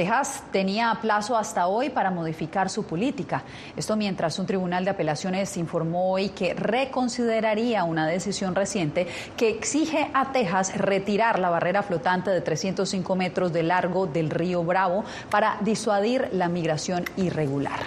Texas 0.00 0.42
tenía 0.50 0.96
plazo 1.02 1.36
hasta 1.36 1.66
hoy 1.66 1.90
para 1.90 2.10
modificar 2.10 2.70
su 2.70 2.84
política. 2.84 3.42
Esto 3.76 3.96
mientras 3.96 4.38
un 4.38 4.46
tribunal 4.46 4.82
de 4.82 4.92
apelaciones 4.92 5.54
informó 5.58 6.12
hoy 6.12 6.30
que 6.30 6.54
reconsideraría 6.54 7.84
una 7.84 8.06
decisión 8.06 8.54
reciente 8.54 9.06
que 9.36 9.50
exige 9.50 10.10
a 10.14 10.32
Texas 10.32 10.74
retirar 10.74 11.38
la 11.38 11.50
barrera 11.50 11.82
flotante 11.82 12.30
de 12.30 12.40
305 12.40 13.14
metros 13.14 13.52
de 13.52 13.62
largo 13.62 14.06
del 14.06 14.30
río 14.30 14.64
Bravo 14.64 15.04
para 15.28 15.58
disuadir 15.60 16.30
la 16.32 16.48
migración 16.48 17.04
irregular. 17.18 17.80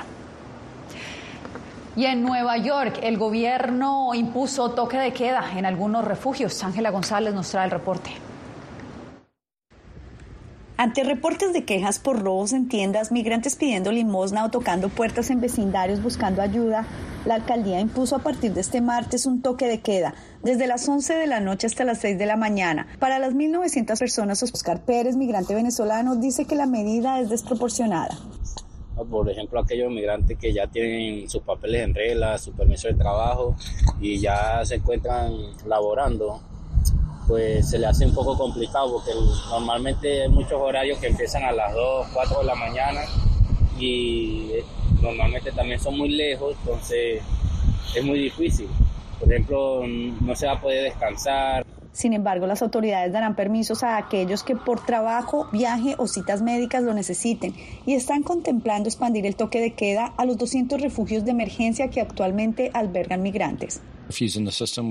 Y 1.95 2.05
en 2.05 2.21
Nueva 2.21 2.57
York, 2.57 2.99
el 3.01 3.17
gobierno 3.17 4.13
impuso 4.13 4.69
toque 4.69 4.99
de 4.99 5.13
queda 5.13 5.57
en 5.57 5.65
algunos 5.65 6.05
refugios. 6.05 6.63
Ángela 6.63 6.91
González 6.91 7.33
nos 7.33 7.49
trae 7.49 7.65
el 7.65 7.71
reporte. 7.71 8.11
Ante 10.83 11.05
reportes 11.05 11.53
de 11.53 11.63
quejas 11.63 11.97
por 11.97 12.21
robos 12.21 12.51
en 12.51 12.67
tiendas, 12.67 13.09
migrantes 13.09 13.55
pidiendo 13.55 13.89
limosna 13.93 14.43
o 14.43 14.51
tocando 14.51 14.89
puertas 14.89 15.29
en 15.29 15.39
vecindarios 15.39 16.03
buscando 16.03 16.41
ayuda, 16.41 16.85
la 17.23 17.35
alcaldía 17.35 17.79
impuso 17.79 18.17
a 18.17 18.19
partir 18.19 18.53
de 18.53 18.59
este 18.59 18.81
martes 18.81 19.25
un 19.25 19.41
toque 19.41 19.65
de 19.65 19.79
queda 19.79 20.13
desde 20.43 20.67
las 20.67 20.85
11 20.89 21.13
de 21.13 21.25
la 21.25 21.39
noche 21.39 21.67
hasta 21.67 21.85
las 21.85 21.99
6 21.99 22.17
de 22.17 22.25
la 22.25 22.35
mañana. 22.35 22.85
Para 22.99 23.17
las 23.17 23.33
1.900 23.33 23.97
personas, 23.97 24.43
Oscar 24.43 24.83
Pérez, 24.83 25.15
migrante 25.15 25.55
venezolano, 25.55 26.17
dice 26.17 26.43
que 26.43 26.55
la 26.55 26.65
medida 26.65 27.21
es 27.21 27.29
desproporcionada. 27.29 28.17
Por 29.09 29.29
ejemplo, 29.29 29.61
aquellos 29.61 29.89
migrantes 29.89 30.37
que 30.37 30.51
ya 30.51 30.67
tienen 30.67 31.29
sus 31.29 31.43
papeles 31.43 31.83
en 31.83 31.95
regla, 31.95 32.37
su 32.37 32.51
permiso 32.51 32.89
de 32.89 32.95
trabajo 32.95 33.55
y 34.01 34.19
ya 34.19 34.65
se 34.65 34.75
encuentran 34.75 35.31
laborando 35.65 36.41
pues 37.27 37.69
se 37.69 37.79
le 37.79 37.87
hace 37.87 38.05
un 38.05 38.13
poco 38.13 38.37
complicado 38.37 38.91
porque 38.93 39.11
normalmente 39.49 40.23
hay 40.23 40.29
muchos 40.29 40.53
horarios 40.53 40.99
que 40.99 41.07
empiezan 41.07 41.43
a 41.43 41.51
las 41.51 41.73
2, 41.73 42.07
4 42.13 42.39
de 42.39 42.45
la 42.45 42.55
mañana 42.55 43.01
y 43.79 44.51
normalmente 45.01 45.51
también 45.51 45.79
son 45.79 45.97
muy 45.97 46.09
lejos, 46.09 46.55
entonces 46.59 47.21
es 47.95 48.03
muy 48.03 48.19
difícil. 48.19 48.69
Por 49.19 49.31
ejemplo, 49.31 49.81
no 49.85 50.35
se 50.35 50.47
va 50.47 50.53
a 50.53 50.61
poder 50.61 50.83
descansar. 50.83 51.65
Sin 51.93 52.13
embargo, 52.13 52.47
las 52.47 52.63
autoridades 52.63 53.13
darán 53.13 53.35
permisos 53.35 53.83
a 53.83 53.97
aquellos 53.97 54.43
que 54.43 54.55
por 54.55 54.83
trabajo, 54.83 55.47
viaje 55.51 55.95
o 55.99 56.07
citas 56.07 56.41
médicas 56.41 56.81
lo 56.81 56.93
necesiten 56.93 57.53
y 57.85 57.93
están 57.93 58.23
contemplando 58.23 58.89
expandir 58.89 59.27
el 59.27 59.35
toque 59.35 59.61
de 59.61 59.73
queda 59.73 60.13
a 60.17 60.25
los 60.25 60.37
200 60.37 60.81
refugios 60.81 61.23
de 61.23 61.31
emergencia 61.31 61.89
que 61.89 62.01
actualmente 62.01 62.71
albergan 62.73 63.21
migrantes. 63.21 63.81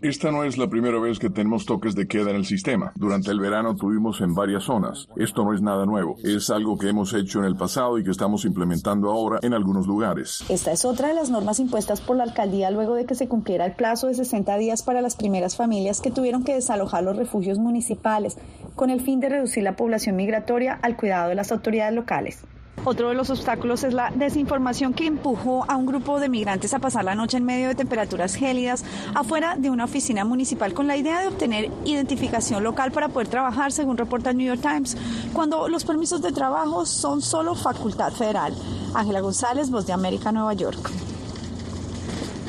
Esta 0.02 0.30
no 0.30 0.44
es 0.44 0.58
la 0.58 0.68
primera 0.68 0.98
vez 0.98 1.18
que 1.18 1.30
tenemos 1.30 1.66
toques 1.66 1.94
de 1.94 2.06
queda 2.06 2.30
en 2.30 2.36
el 2.36 2.44
sistema. 2.44 2.92
Durante 2.96 3.30
el 3.30 3.40
verano 3.40 3.76
tuvimos 3.76 4.20
en 4.20 4.34
varias 4.34 4.64
zonas. 4.64 5.08
Esto 5.16 5.44
no 5.44 5.54
es 5.54 5.62
nada 5.62 5.86
nuevo. 5.86 6.16
Es 6.22 6.50
algo 6.50 6.78
que 6.78 6.88
hemos 6.88 7.12
hecho 7.14 7.38
en 7.40 7.44
el 7.44 7.56
pasado 7.56 7.98
y 7.98 8.04
que 8.04 8.10
estamos 8.10 8.44
implementando 8.44 9.10
ahora 9.10 9.38
en 9.42 9.54
algunos 9.54 9.86
lugares. 9.86 10.44
Esta 10.48 10.72
es 10.72 10.84
otra 10.84 11.08
de 11.08 11.14
las 11.14 11.30
normas 11.30 11.60
impuestas 11.60 12.00
por 12.00 12.16
la 12.16 12.24
alcaldía 12.24 12.70
luego 12.70 12.94
de 12.94 13.06
que 13.06 13.14
se 13.14 13.28
cumpliera 13.28 13.66
el 13.66 13.74
plazo 13.74 14.08
de 14.08 14.14
60 14.14 14.56
días 14.58 14.82
para 14.82 15.02
las 15.02 15.16
primeras 15.16 15.56
familias 15.56 16.00
que 16.00 16.10
tuvieron 16.10 16.44
que 16.44 16.54
desalojar 16.54 17.04
los 17.04 17.16
refugios 17.16 17.58
municipales 17.58 18.36
con 18.76 18.90
el 18.90 19.00
fin 19.00 19.20
de 19.20 19.28
reducir 19.28 19.62
la 19.62 19.76
población 19.76 20.16
migratoria 20.16 20.78
al 20.82 20.96
cuidado 20.96 21.28
de 21.28 21.34
las 21.34 21.52
autoridades 21.52 21.94
locales. 21.94 22.44
Otro 22.84 23.10
de 23.10 23.14
los 23.14 23.30
obstáculos 23.30 23.84
es 23.84 23.94
la 23.94 24.10
desinformación 24.10 24.92
que 24.92 25.06
empujó 25.06 25.64
a 25.68 25.76
un 25.76 25.86
grupo 25.86 26.18
de 26.18 26.28
migrantes 26.28 26.74
a 26.74 26.80
pasar 26.80 27.04
la 27.04 27.14
noche 27.14 27.36
en 27.36 27.44
medio 27.44 27.68
de 27.68 27.76
temperaturas 27.76 28.34
gélidas 28.34 28.84
afuera 29.14 29.54
de 29.56 29.70
una 29.70 29.84
oficina 29.84 30.24
municipal 30.24 30.74
con 30.74 30.88
la 30.88 30.96
idea 30.96 31.20
de 31.20 31.28
obtener 31.28 31.70
identificación 31.84 32.64
local 32.64 32.90
para 32.90 33.08
poder 33.08 33.28
trabajar, 33.28 33.70
según 33.70 33.96
reporta 33.96 34.30
el 34.30 34.36
New 34.36 34.48
York 34.48 34.62
Times, 34.62 34.96
cuando 35.32 35.68
los 35.68 35.84
permisos 35.84 36.22
de 36.22 36.32
trabajo 36.32 36.84
son 36.84 37.22
solo 37.22 37.54
facultad 37.54 38.12
federal. 38.12 38.52
Ángela 38.94 39.20
González, 39.20 39.70
Voz 39.70 39.86
de 39.86 39.92
América, 39.92 40.32
Nueva 40.32 40.54
York. 40.54 40.90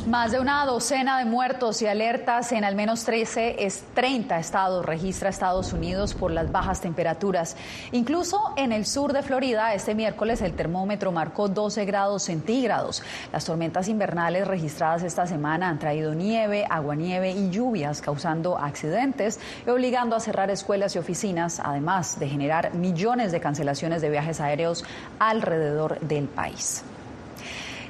Más 0.08 0.34
de 0.34 0.42
una 0.42 0.66
docena 0.66 1.20
de 1.20 1.24
muertos 1.24 1.82
y 1.82 1.88
alertas 1.88 2.52
en 2.52 2.66
al 2.66 2.76
menos 2.76 3.06
13 3.06 3.64
es 3.66 3.86
30 3.94 4.38
estados 4.38 4.86
registra 4.86 5.30
Estados 5.30 5.72
Unidos 5.72 6.14
por 6.14 6.30
las 6.30 6.52
bajas 6.52 6.82
temperaturas. 6.82 7.56
Incluso 7.94 8.54
en 8.58 8.74
el 8.74 8.86
sur 8.86 9.14
de 9.14 9.24
Florida, 9.24 9.74
este 9.74 9.96
miércoles 9.96 10.42
el 10.42 10.56
termómetro 10.56 11.14
marcó 11.14 11.48
12 11.48 11.86
grados 11.86 12.24
centígrados. 12.24 13.02
Las 13.32 13.46
tormentas 13.46 13.88
invernales 13.88 14.46
registradas 14.46 15.04
esta 15.04 15.26
semana 15.26 15.70
han 15.70 15.80
traído 15.80 16.14
nieve, 16.14 16.66
aguanieve 16.70 17.32
y 17.32 17.50
lluvias, 17.50 18.02
causando 18.02 18.58
accidentes 18.58 19.40
y 19.66 19.70
obligando 19.70 20.18
a 20.18 20.20
cerrar 20.20 20.50
escuelas 20.52 20.98
y 20.98 21.00
oficinas, 21.00 21.62
además 21.64 22.20
de 22.20 22.28
generar 22.28 22.76
millones 22.76 23.32
de 23.32 23.40
cancelaciones 23.40 24.02
de 24.02 24.10
viajes 24.10 24.42
aéreos 24.42 24.84
alrededor 25.18 25.98
del 26.02 26.28
país. 26.28 26.84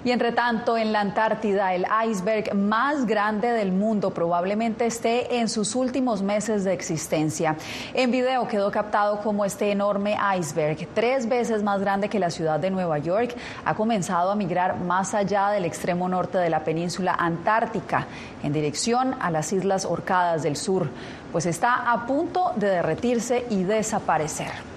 Y 0.06 0.12
entre 0.12 0.34
tanto, 0.34 0.78
en 0.78 0.92
la 0.92 1.00
Antártida, 1.00 1.74
el 1.74 1.86
iceberg 2.10 2.54
más 2.54 3.06
grande 3.06 3.52
del 3.52 3.72
mundo 3.72 4.12
probablemente 4.12 4.86
esté 4.86 5.38
en 5.40 5.48
sus 5.48 5.76
últimos 5.76 6.22
meses 6.22 6.66
de 6.66 6.74
existencia. 6.74 7.56
En 7.94 8.12
video 8.12 8.46
quedó 8.50 8.70
captado 8.70 9.22
como 9.22 9.46
este 9.46 9.72
enorme 9.72 10.18
iceberg, 10.38 10.90
tres 10.94 11.30
veces 11.30 11.64
más 11.64 11.80
grande 11.80 12.10
que 12.10 12.20
la 12.20 12.32
ciudad 12.32 12.60
de 12.60 12.70
Nueva 12.70 12.98
York, 12.98 13.34
ha 13.64 13.76
comenzado 13.76 14.32
a 14.32 14.36
migrar 14.36 14.78
más 14.82 15.14
allá 15.14 15.50
del 15.52 15.64
extremo 15.64 16.10
norte 16.10 16.38
de 16.38 16.50
la 16.50 16.66
península 16.66 17.16
antártica, 17.18 18.08
en 18.44 18.52
dirección 18.52 19.16
a 19.22 19.32
las 19.32 19.54
Islas 19.54 19.86
Orcadas 19.86 20.44
del 20.44 20.58
Sur, 20.58 20.90
pues 21.32 21.46
está 21.46 21.92
a 21.92 22.06
punto 22.06 22.52
de 22.58 22.68
derretirse 22.68 23.46
y 23.50 23.64
desaparecer. 23.64 24.73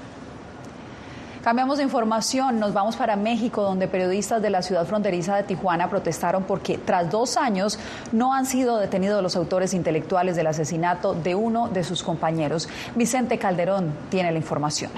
Cambiamos 1.46 1.78
de 1.78 1.84
información, 1.84 2.58
nos 2.58 2.74
vamos 2.74 2.96
para 2.96 3.14
México, 3.14 3.62
donde 3.62 3.86
periodistas 3.86 4.42
de 4.42 4.50
la 4.50 4.62
ciudad 4.62 4.84
fronteriza 4.84 5.36
de 5.36 5.44
Tijuana 5.44 5.88
protestaron 5.88 6.42
porque 6.42 6.76
tras 6.76 7.08
dos 7.08 7.36
años 7.36 7.78
no 8.10 8.34
han 8.34 8.46
sido 8.46 8.78
detenidos 8.78 9.22
los 9.22 9.36
autores 9.36 9.72
intelectuales 9.72 10.34
del 10.34 10.48
asesinato 10.48 11.14
de 11.14 11.36
uno 11.36 11.68
de 11.68 11.84
sus 11.84 12.02
compañeros. 12.02 12.68
Vicente 12.96 13.38
Calderón 13.38 13.92
tiene 14.10 14.32
la 14.32 14.38
información. 14.38 14.90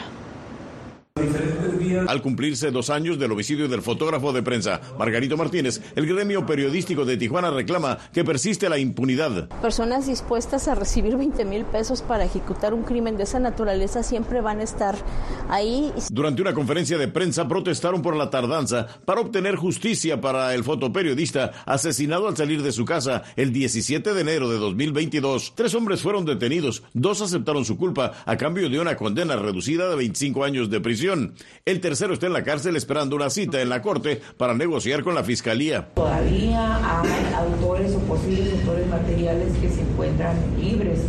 Al 2.07 2.23
cumplirse 2.23 2.71
dos 2.71 2.91
años 2.91 3.19
del 3.19 3.33
homicidio 3.33 3.69
del 3.69 3.83
fotógrafo 3.83 4.33
de 4.33 4.43
prensa 4.43 4.81
Margarito 4.99 5.37
Martínez, 5.37 5.81
el 5.97 6.07
gremio 6.07 6.47
periodístico 6.47 7.05
de 7.05 7.17
Tijuana 7.17 7.51
reclama 7.51 7.99
que 8.13 8.25
persiste 8.25 8.69
la 8.69 8.79
impunidad. 8.79 9.49
Personas 9.61 10.07
dispuestas 10.07 10.69
a 10.69 10.75
recibir 10.75 11.17
20 11.17 11.45
mil 11.45 11.65
pesos 11.65 12.03
para 12.03 12.25
ejecutar 12.25 12.75
un 12.75 12.83
crimen 12.83 13.17
de 13.17 13.25
esa 13.25 13.41
naturaleza 13.41 14.03
siempre 14.03 14.41
van 14.41 14.61
a 14.61 14.63
estar 14.63 14.97
ahí. 15.49 15.93
Durante 16.11 16.43
una 16.43 16.55
conferencia 16.55 16.99
de 16.99 17.09
prensa 17.09 17.49
protestaron 17.49 18.03
por 18.03 18.17
la 18.17 18.31
tardanza 18.31 18.87
para 19.05 19.21
obtener 19.21 19.57
justicia 19.57 20.21
para 20.21 20.55
el 20.55 20.65
fotoperiodista 20.65 21.53
asesinado 21.67 22.29
al 22.29 22.37
salir 22.37 22.63
de 22.63 22.73
su 22.73 22.85
casa 22.85 23.23
el 23.37 23.53
17 23.53 24.15
de 24.15 24.21
enero 24.21 24.49
de 24.51 24.59
2022. 24.59 25.53
Tres 25.55 25.75
hombres 25.75 26.03
fueron 26.03 26.25
detenidos, 26.25 26.83
dos 26.93 27.23
aceptaron 27.23 27.65
su 27.65 27.77
culpa 27.77 28.13
a 28.25 28.37
cambio 28.37 28.69
de 28.69 28.79
una 28.79 28.97
condena 28.97 29.37
reducida 29.37 29.89
de 29.89 29.97
25 29.97 30.45
años 30.45 30.71
de 30.71 30.81
El 31.65 31.81
tercero 31.81 32.15
está 32.15 32.27
en 32.27 32.33
la 32.33 32.45
cárcel 32.45 32.77
esperando 32.77 33.17
una 33.17 33.31
cita 33.31 33.61
en 33.61 33.69
la 33.69 33.83
corte 33.83 34.21
para 34.37 34.55
negociar 34.55 35.03
con 35.03 35.15
la 35.15 35.25
fiscalía. 35.25 35.89
Todavía 35.95 37.01
hay 37.01 37.35
autores 37.35 37.95
o 37.95 38.01
posibles 38.01 38.53
autores 38.61 38.87
materiales 38.89 39.57
que 39.59 39.69
se 39.71 39.81
encuentran 39.81 40.37
libres. 40.61 41.01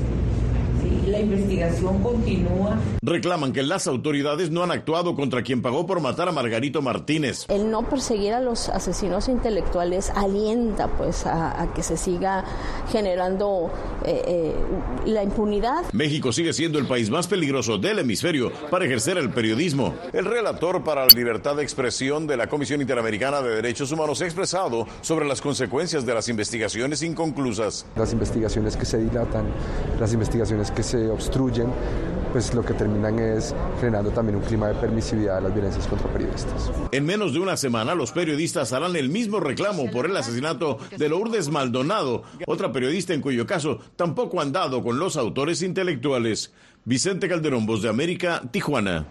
La 1.20 1.26
investigación 1.26 2.02
continúa. 2.02 2.80
Reclaman 3.02 3.52
que 3.52 3.62
las 3.62 3.88
autoridades 3.88 4.52
no 4.52 4.64
han 4.64 4.72
actuado 4.72 5.18
contra 5.18 5.44
quien 5.44 5.62
pagó 5.62 5.86
por 5.86 6.00
matar 6.00 6.30
a 6.30 6.32
Margarito 6.32 6.82
Martínez. 6.82 7.46
El 7.50 7.70
no 7.70 7.90
perseguir 7.90 8.32
a 8.34 8.40
los 8.40 8.70
asesinos 8.70 9.28
intelectuales 9.28 10.12
alienta 10.16 10.88
pues 10.88 11.26
a, 11.26 11.74
que 11.76 11.84
se 11.84 11.98
siga 11.98 12.46
generando 12.90 13.70
eh, 14.06 14.24
eh, 14.26 14.56
la 15.08 15.22
impunidad. 15.22 15.92
México 15.92 16.32
sigue 16.32 16.54
siendo 16.54 16.80
el 16.80 16.88
país 16.88 17.10
más 17.10 17.28
peligroso 17.28 17.78
del 17.78 18.00
hemisferio 18.00 18.54
para 18.70 18.86
ejercer 18.86 19.18
el 19.18 19.30
periodismo. 19.30 19.96
El 20.14 20.24
relator 20.24 20.86
para 20.86 21.02
la 21.02 21.12
libertad 21.14 21.58
de 21.58 21.64
expresión 21.64 22.28
de 22.28 22.38
la 22.38 22.48
Comisión 22.48 22.80
Interamericana 22.80 23.42
de 23.42 23.56
Derechos 23.56 23.92
Humanos 23.92 24.22
ha 24.22 24.26
expresado 24.26 24.88
sobre 25.02 25.28
las 25.28 25.42
consecuencias 25.42 26.06
de 26.06 26.14
las 26.14 26.30
investigaciones 26.30 27.04
inconclusas. 27.04 27.86
Las 27.98 28.14
investigaciones 28.14 28.78
que 28.78 28.86
se 28.86 29.00
dilatan, 29.00 29.48
las 30.00 30.14
investigaciones 30.14 30.72
que 30.72 30.82
se 30.82 31.09
obstruyen, 31.12 31.68
pues 32.32 32.54
lo 32.54 32.63
que 32.63 32.74
terminan 32.74 33.18
es 33.20 33.56
generando 33.80 34.12
también 34.12 34.38
un 34.38 34.44
clima 34.44 34.68
de 34.68 34.75
permisividad 34.75 35.36
de 35.36 35.42
las 35.42 35.54
violencias 35.54 35.88
contra 35.88 36.08
periodistas. 36.12 36.72
En 36.92 37.06
menos 37.06 37.34
de 37.34 37.39
una 37.39 37.58
semana, 37.58 37.96
los 37.96 38.12
periodistas 38.12 38.74
harán 38.74 38.96
el 38.96 39.10
mismo 39.10 39.39
reclamo 39.39 39.89
por 39.92 40.06
el 40.06 40.16
asesinato 40.16 40.78
de 40.96 41.10
Lourdes 41.10 41.50
Maldonado, 41.50 42.24
otra 42.46 42.72
periodista 42.72 43.13
en 43.13 43.22
cuyo 43.22 43.46
caso 43.46 43.80
tampoco 43.96 44.42
han 44.42 44.51
dado 44.51 44.84
con 44.84 45.00
los 45.00 45.18
autores 45.18 45.62
intelectuales. 45.62 46.54
Vicente 46.86 47.28
Calderón, 47.28 47.66
Voz 47.66 47.82
de 47.82 47.89
América, 47.89 48.42
Tijuana. 48.51 49.06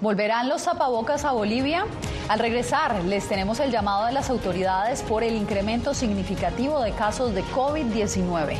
¿Volverán 0.00 0.48
los 0.48 0.62
zapabocas 0.62 1.26
a 1.26 1.32
Bolivia? 1.32 1.84
Al 2.28 2.38
regresar, 2.38 3.04
les 3.04 3.28
tenemos 3.28 3.60
el 3.60 3.70
llamado 3.70 4.06
de 4.06 4.12
las 4.12 4.30
autoridades 4.30 5.02
por 5.02 5.22
el 5.22 5.34
incremento 5.34 5.92
significativo 5.92 6.80
de 6.80 6.92
casos 6.92 7.34
de 7.34 7.44
COVID-19. 7.44 8.56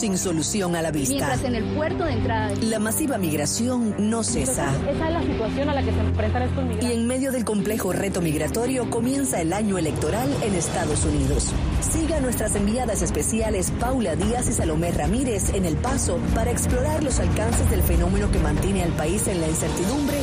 Sin 0.00 0.16
solución 0.16 0.76
a 0.76 0.82
la 0.82 0.90
vista. 0.90 1.14
Mientras 1.14 1.44
en 1.44 1.54
el 1.54 1.74
puerto 1.74 2.04
de 2.04 2.12
entrada. 2.12 2.54
La 2.62 2.78
masiva 2.78 3.18
migración 3.18 3.94
no 3.98 4.22
cesa. 4.22 4.72
esa 4.88 5.08
es 5.08 5.12
la 5.12 5.22
situación 5.22 5.68
a 5.68 5.74
la 5.74 5.82
que 5.82 5.92
se 5.92 6.00
enfrentan 6.00 6.42
estos 6.42 6.64
migrantes. 6.64 6.90
Y 6.90 6.92
en 6.94 7.06
medio 7.06 7.32
del 7.32 7.44
complejo 7.44 7.92
reto 7.92 8.22
migratorio 8.22 8.88
comienza 8.88 9.42
el 9.42 9.52
año 9.52 9.76
electoral 9.76 10.34
en 10.42 10.54
Estados 10.54 11.04
Unidos. 11.04 11.52
Siga 11.82 12.18
nuestras 12.20 12.56
enviadas 12.56 13.02
especiales 13.02 13.70
Paula 13.78 14.16
Díaz 14.16 14.48
y 14.48 14.54
Salomé 14.54 14.90
Ramírez 14.90 15.52
en 15.52 15.66
El 15.66 15.76
Paso 15.76 16.18
para 16.34 16.50
explorar 16.50 17.04
los 17.04 17.20
alcances 17.20 17.70
del 17.70 17.82
fenómeno 17.82 18.30
que 18.30 18.38
mantiene 18.38 18.82
al 18.82 18.92
país 18.92 19.28
en 19.28 19.42
la 19.42 19.48
incertidumbre 19.48 20.16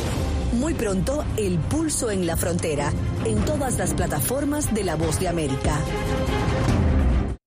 muy 0.58 0.74
pronto, 0.74 1.24
El 1.36 1.58
Pulso 1.58 2.10
en 2.10 2.26
la 2.26 2.36
Frontera, 2.36 2.92
en 3.24 3.38
todas 3.44 3.78
las 3.78 3.94
plataformas 3.94 4.74
de 4.74 4.82
La 4.82 4.96
Voz 4.96 5.20
de 5.20 5.28
América. 5.28 5.78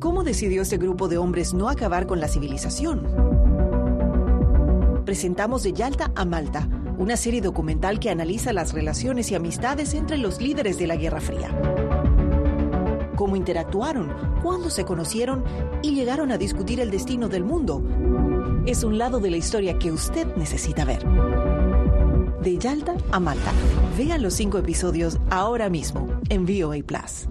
¿Cómo 0.00 0.22
decidió 0.22 0.62
este 0.62 0.76
grupo 0.76 1.08
de 1.08 1.18
hombres 1.18 1.54
no 1.54 1.68
acabar 1.68 2.06
con 2.06 2.20
la 2.20 2.28
civilización? 2.28 3.02
Presentamos 5.04 5.64
de 5.64 5.72
Yalta 5.72 6.12
a 6.14 6.24
Malta, 6.24 6.68
una 6.98 7.16
serie 7.16 7.40
documental 7.40 7.98
que 7.98 8.10
analiza 8.10 8.52
las 8.52 8.72
relaciones 8.74 9.32
y 9.32 9.34
amistades 9.34 9.94
entre 9.94 10.18
los 10.18 10.40
líderes 10.40 10.78
de 10.78 10.86
la 10.86 10.94
Guerra 10.94 11.20
Fría. 11.20 11.50
Cómo 13.16 13.34
interactuaron, 13.34 14.12
cuándo 14.40 14.70
se 14.70 14.84
conocieron 14.84 15.42
y 15.82 15.94
llegaron 15.94 16.30
a 16.30 16.38
discutir 16.38 16.78
el 16.78 16.92
destino 16.92 17.28
del 17.28 17.42
mundo. 17.42 17.82
Es 18.66 18.84
un 18.84 18.98
lado 18.98 19.18
de 19.18 19.30
la 19.32 19.36
historia 19.38 19.80
que 19.80 19.90
usted 19.90 20.28
necesita 20.36 20.84
ver. 20.84 21.04
De 22.40 22.56
Yalta 22.56 22.94
a 23.10 23.18
Malta. 23.18 23.50
Vean 23.96 24.22
los 24.22 24.34
cinco 24.34 24.58
episodios 24.58 25.18
ahora 25.28 25.68
mismo 25.68 26.06
en 26.28 26.46
VOA 26.46 26.84
Plus. 26.86 27.26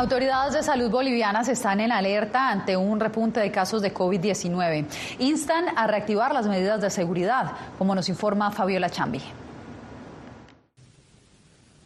Autoridades 0.00 0.54
de 0.54 0.62
salud 0.62 0.88
bolivianas 0.88 1.46
están 1.48 1.78
en 1.78 1.92
alerta 1.92 2.48
ante 2.48 2.74
un 2.74 2.98
repunte 2.98 3.38
de 3.38 3.52
casos 3.52 3.82
de 3.82 3.92
COVID-19. 3.92 4.86
Instan 5.18 5.66
a 5.76 5.86
reactivar 5.86 6.32
las 6.32 6.46
medidas 6.46 6.80
de 6.80 6.88
seguridad, 6.88 7.52
como 7.76 7.94
nos 7.94 8.08
informa 8.08 8.50
Fabiola 8.50 8.88
Chambi. 8.88 9.20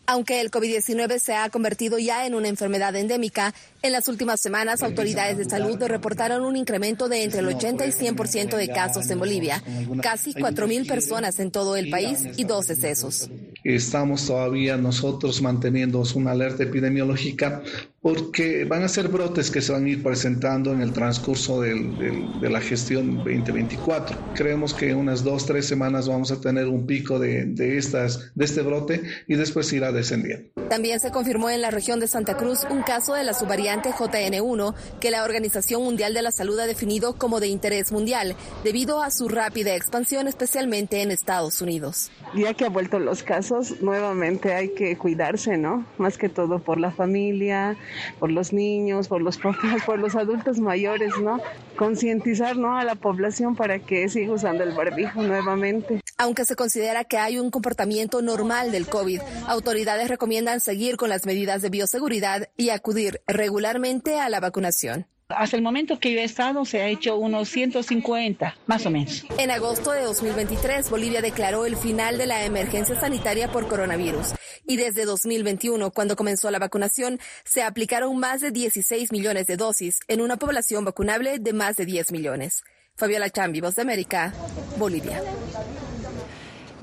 Aunque 0.06 0.40
el 0.40 0.52
COVID-19 0.52 1.18
se 1.18 1.34
ha 1.34 1.50
convertido 1.50 1.98
ya 1.98 2.24
en 2.24 2.36
una 2.36 2.46
enfermedad 2.46 2.94
endémica, 2.94 3.52
en 3.82 3.90
las 3.90 4.06
últimas 4.06 4.40
semanas 4.40 4.84
autoridades 4.84 5.36
de 5.36 5.46
salud 5.46 5.76
reportaron 5.82 6.44
un 6.44 6.54
incremento 6.54 7.08
de 7.08 7.24
entre 7.24 7.40
el 7.40 7.48
80 7.48 7.84
y 7.84 7.90
100% 7.90 8.56
de 8.56 8.68
casos 8.68 9.10
en 9.10 9.18
Bolivia, 9.18 9.60
casi 10.00 10.34
4.000 10.34 10.86
personas 10.86 11.40
en 11.40 11.50
todo 11.50 11.74
el 11.74 11.90
país 11.90 12.22
y 12.36 12.44
dos 12.44 12.68
decesos. 12.68 13.28
Estamos 13.64 14.26
todavía 14.26 14.76
nosotros 14.76 15.40
manteniendo 15.40 16.02
una 16.14 16.32
alerta 16.32 16.62
epidemiológica 16.64 17.62
porque 18.04 18.66
van 18.66 18.82
a 18.82 18.88
ser 18.88 19.08
brotes 19.08 19.50
que 19.50 19.62
se 19.62 19.72
van 19.72 19.86
a 19.86 19.88
ir 19.88 20.02
presentando 20.02 20.74
en 20.74 20.82
el 20.82 20.92
transcurso 20.92 21.62
de 21.62 22.50
la 22.50 22.60
gestión 22.60 23.16
2024. 23.16 24.34
Creemos 24.34 24.74
que 24.74 24.90
en 24.90 24.98
unas 24.98 25.24
dos, 25.24 25.46
tres 25.46 25.64
semanas 25.64 26.06
vamos 26.06 26.30
a 26.30 26.38
tener 26.38 26.68
un 26.68 26.86
pico 26.86 27.18
de, 27.18 27.46
de, 27.46 27.78
estas, 27.78 28.30
de 28.34 28.44
este 28.44 28.60
brote 28.60 29.02
y 29.26 29.36
después 29.36 29.72
irá 29.72 29.90
descendiendo. 29.90 30.50
También 30.68 31.00
se 31.00 31.10
confirmó 31.10 31.48
en 31.48 31.62
la 31.62 31.70
región 31.70 31.98
de 31.98 32.06
Santa 32.06 32.36
Cruz 32.36 32.66
un 32.70 32.82
caso 32.82 33.14
de 33.14 33.24
la 33.24 33.32
subvariante 33.32 33.90
JN1 33.90 34.74
que 35.00 35.10
la 35.10 35.24
Organización 35.24 35.82
Mundial 35.82 36.12
de 36.12 36.20
la 36.20 36.30
Salud 36.30 36.58
ha 36.58 36.66
definido 36.66 37.14
como 37.14 37.40
de 37.40 37.48
interés 37.48 37.90
mundial 37.90 38.36
debido 38.64 39.02
a 39.02 39.10
su 39.10 39.28
rápida 39.28 39.74
expansión, 39.74 40.28
especialmente 40.28 41.00
en 41.00 41.10
Estados 41.10 41.62
Unidos. 41.62 42.10
Ya 42.34 42.52
que 42.52 42.66
ha 42.66 42.68
vuelto 42.68 42.98
los 42.98 43.22
casos, 43.22 43.53
nuevamente 43.80 44.54
hay 44.54 44.70
que 44.70 44.96
cuidarse, 44.96 45.56
¿no? 45.56 45.86
Más 45.98 46.18
que 46.18 46.28
todo 46.28 46.58
por 46.58 46.78
la 46.78 46.90
familia, 46.90 47.76
por 48.18 48.30
los 48.30 48.52
niños, 48.52 49.08
por 49.08 49.22
los 49.22 49.38
papás, 49.44 49.82
por 49.84 49.98
los 49.98 50.14
adultos 50.14 50.58
mayores, 50.58 51.12
¿no? 51.20 51.40
Concientizar, 51.76 52.56
¿no? 52.56 52.76
A 52.76 52.84
la 52.84 52.94
población 52.94 53.56
para 53.56 53.78
que 53.78 54.08
siga 54.08 54.32
usando 54.32 54.64
el 54.64 54.72
barbijo 54.72 55.22
nuevamente. 55.22 56.00
Aunque 56.16 56.44
se 56.44 56.56
considera 56.56 57.04
que 57.04 57.18
hay 57.18 57.38
un 57.38 57.50
comportamiento 57.50 58.22
normal 58.22 58.70
del 58.70 58.86
COVID, 58.86 59.20
autoridades 59.48 60.08
recomiendan 60.08 60.60
seguir 60.60 60.96
con 60.96 61.08
las 61.08 61.26
medidas 61.26 61.62
de 61.62 61.70
bioseguridad 61.70 62.48
y 62.56 62.70
acudir 62.70 63.20
regularmente 63.26 64.20
a 64.20 64.28
la 64.28 64.40
vacunación. 64.40 65.06
Hasta 65.28 65.56
el 65.56 65.62
momento 65.62 65.98
que 65.98 66.12
yo 66.12 66.20
he 66.20 66.24
estado 66.24 66.66
se 66.66 66.82
ha 66.82 66.88
hecho 66.88 67.16
unos 67.16 67.48
150, 67.48 68.56
más 68.66 68.84
o 68.84 68.90
menos. 68.90 69.24
En 69.38 69.50
agosto 69.50 69.92
de 69.92 70.02
2023, 70.02 70.90
Bolivia 70.90 71.22
declaró 71.22 71.64
el 71.64 71.76
final 71.76 72.18
de 72.18 72.26
la 72.26 72.44
emergencia 72.44 73.00
sanitaria 73.00 73.50
por 73.50 73.66
coronavirus. 73.66 74.34
Y 74.66 74.76
desde 74.76 75.06
2021, 75.06 75.92
cuando 75.92 76.14
comenzó 76.14 76.50
la 76.50 76.58
vacunación, 76.58 77.20
se 77.44 77.62
aplicaron 77.62 78.18
más 78.18 78.42
de 78.42 78.50
16 78.50 79.12
millones 79.12 79.46
de 79.46 79.56
dosis 79.56 79.96
en 80.08 80.20
una 80.20 80.36
población 80.36 80.84
vacunable 80.84 81.38
de 81.38 81.52
más 81.54 81.76
de 81.76 81.86
10 81.86 82.12
millones. 82.12 82.62
Fabiola 82.94 83.30
Chambi, 83.30 83.62
Voz 83.62 83.76
de 83.76 83.82
América, 83.82 84.34
Bolivia. 84.76 85.22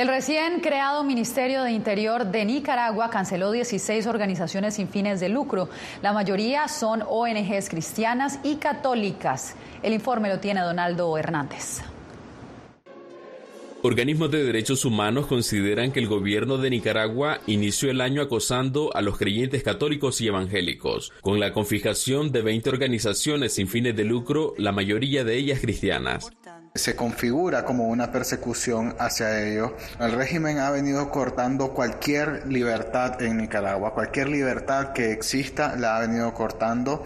El 0.02 0.08
recién 0.08 0.62
creado 0.62 1.04
Ministerio 1.04 1.62
de 1.62 1.74
Interior 1.74 2.26
de 2.26 2.44
Nicaragua 2.44 3.12
canceló 3.12 3.52
16 3.52 4.08
organizaciones 4.08 4.74
sin 4.74 4.88
fines 4.88 5.20
de 5.20 5.30
lucro. 5.30 5.70
La 6.02 6.12
mayoría 6.12 6.68
son 6.70 7.04
ONGs 7.08 7.70
cristianas 7.70 8.40
y 8.44 8.56
católicas. 8.56 9.56
El 9.84 9.94
informe 9.94 10.30
lo 10.30 10.40
tiene 10.40 10.62
Donaldo 10.62 11.16
Hernández. 11.20 11.84
Organismos 13.84 14.32
de 14.32 14.44
derechos 14.44 14.86
humanos 14.86 15.28
consideran 15.28 15.92
que 15.92 16.00
el 16.00 16.08
gobierno 16.08 16.58
de 16.58 16.72
Nicaragua 16.72 17.40
inició 17.46 17.92
el 17.92 18.02
año 18.02 18.24
acosando 18.24 18.90
a 18.96 19.02
los 19.02 19.20
creyentes 19.20 19.62
católicos 19.62 20.20
y 20.20 20.28
evangélicos, 20.28 21.14
con 21.22 21.40
la 21.40 21.54
confiscación 21.54 22.32
de 22.32 22.42
20 22.42 22.72
organizaciones 22.72 23.54
sin 23.54 23.68
fines 23.68 23.96
de 23.96 24.06
lucro, 24.06 24.56
la 24.58 24.72
mayoría 24.72 25.24
de 25.24 25.38
ellas 25.38 25.60
cristianas 25.60 26.32
se 26.74 26.96
configura 26.96 27.66
como 27.66 27.88
una 27.88 28.12
persecución 28.12 28.96
hacia 28.98 29.46
ellos. 29.46 29.72
El 30.00 30.14
régimen 30.14 30.60
ha 30.60 30.72
venido 30.72 31.10
cortando 31.10 31.74
cualquier 31.74 32.48
libertad 32.48 33.22
en 33.22 33.38
Nicaragua, 33.38 33.94
cualquier 33.94 34.30
libertad 34.30 34.94
que 34.94 35.12
exista 35.12 35.76
la 35.76 35.98
ha 35.98 36.02
venido 36.02 36.34
cortando 36.34 37.04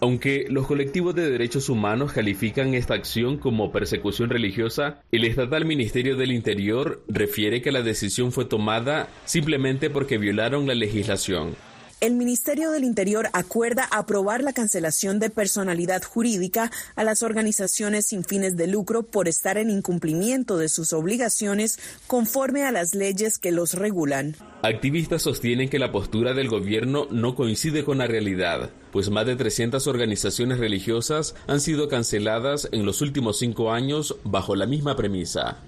aunque 0.00 0.44
los 0.50 0.66
colectivos 0.66 1.14
de 1.14 1.30
derechos 1.30 1.70
humanos 1.70 2.12
califican 2.12 2.74
esta 2.74 2.92
acción 2.92 3.38
como 3.38 3.72
persecución 3.72 4.28
religiosa, 4.28 5.00
el 5.10 5.24
estatal 5.24 5.64
Ministerio 5.64 6.14
del 6.16 6.30
Interior 6.30 7.02
refiere 7.08 7.62
que 7.62 7.72
la 7.72 7.80
decisión 7.80 8.30
fue 8.30 8.44
tomada 8.44 9.08
simplemente 9.24 9.88
porque 9.88 10.18
violaron 10.18 10.66
la 10.66 10.74
legislación. 10.74 11.56
El 12.00 12.16
Ministerio 12.16 12.70
del 12.70 12.84
Interior 12.84 13.28
acuerda 13.32 13.88
aprobar 13.90 14.42
la 14.42 14.52
cancelación 14.52 15.20
de 15.20 15.30
personalidad 15.30 16.02
jurídica 16.02 16.70
a 16.96 17.04
las 17.04 17.22
organizaciones 17.22 18.06
sin 18.06 18.24
fines 18.24 18.56
de 18.56 18.66
lucro 18.66 19.04
por 19.04 19.28
estar 19.28 19.56
en 19.56 19.70
incumplimiento 19.70 20.58
de 20.58 20.68
sus 20.68 20.92
obligaciones 20.92 21.78
conforme 22.06 22.64
a 22.64 22.72
las 22.72 22.94
leyes 22.94 23.38
que 23.38 23.52
los 23.52 23.74
regulan. 23.74 24.36
Activistas 24.62 25.22
sostienen 25.22 25.68
que 25.68 25.78
la 25.78 25.92
postura 25.92 26.34
del 26.34 26.48
gobierno 26.48 27.06
no 27.10 27.34
coincide 27.34 27.84
con 27.84 27.98
la 27.98 28.06
realidad, 28.06 28.70
pues 28.92 29.10
más 29.10 29.26
de 29.26 29.36
300 29.36 29.86
organizaciones 29.86 30.58
religiosas 30.58 31.34
han 31.46 31.60
sido 31.60 31.88
canceladas 31.88 32.68
en 32.72 32.84
los 32.84 33.00
últimos 33.00 33.38
cinco 33.38 33.72
años 33.72 34.16
bajo 34.24 34.56
la 34.56 34.66
misma 34.66 34.96
premisa. 34.96 35.58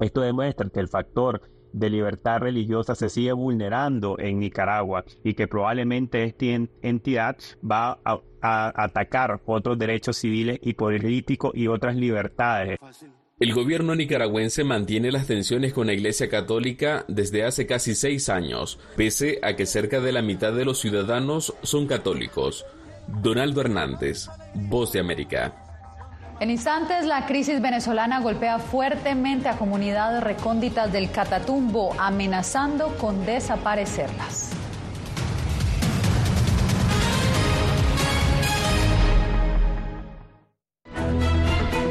Esto 0.00 0.20
demuestra 0.20 0.68
que 0.68 0.80
el 0.80 0.88
factor 0.88 1.42
de 1.72 1.90
libertad 1.90 2.40
religiosa 2.40 2.94
se 2.94 3.08
sigue 3.08 3.32
vulnerando 3.32 4.18
en 4.18 4.38
Nicaragua 4.38 5.04
y 5.24 5.34
que 5.34 5.48
probablemente 5.48 6.24
esta 6.24 6.68
entidad 6.82 7.36
va 7.62 7.98
a, 8.04 8.20
atacar 8.40 9.40
otros 9.46 9.78
derechos 9.78 10.16
civiles 10.16 10.60
y 10.62 10.74
políticos 10.74 11.52
y 11.54 11.66
otras 11.66 11.96
libertades. 11.96 12.78
El 13.40 13.54
gobierno 13.54 13.94
nicaragüense 13.94 14.64
mantiene 14.64 15.12
las 15.12 15.26
tensiones 15.26 15.72
con 15.72 15.86
la 15.86 15.92
Iglesia 15.92 16.28
Católica 16.28 17.04
desde 17.06 17.44
hace 17.44 17.66
casi 17.66 17.94
seis 17.94 18.28
años, 18.28 18.80
pese 18.96 19.38
a 19.42 19.54
que 19.54 19.66
cerca 19.66 20.00
de 20.00 20.12
la 20.12 20.22
mitad 20.22 20.52
de 20.52 20.64
los 20.64 20.80
ciudadanos 20.80 21.54
son 21.62 21.86
católicos. 21.86 22.64
Donaldo 23.06 23.60
Hernández, 23.60 24.28
Voz 24.54 24.92
de 24.92 25.00
América. 25.00 25.67
En 26.40 26.50
instantes, 26.50 27.04
la 27.04 27.26
crisis 27.26 27.60
venezolana 27.60 28.20
golpea 28.20 28.60
fuertemente 28.60 29.48
a 29.48 29.56
comunidades 29.56 30.22
recónditas 30.22 30.92
del 30.92 31.10
Catatumbo, 31.10 31.96
amenazando 31.98 32.96
con 32.96 33.26
desaparecerlas. 33.26 34.52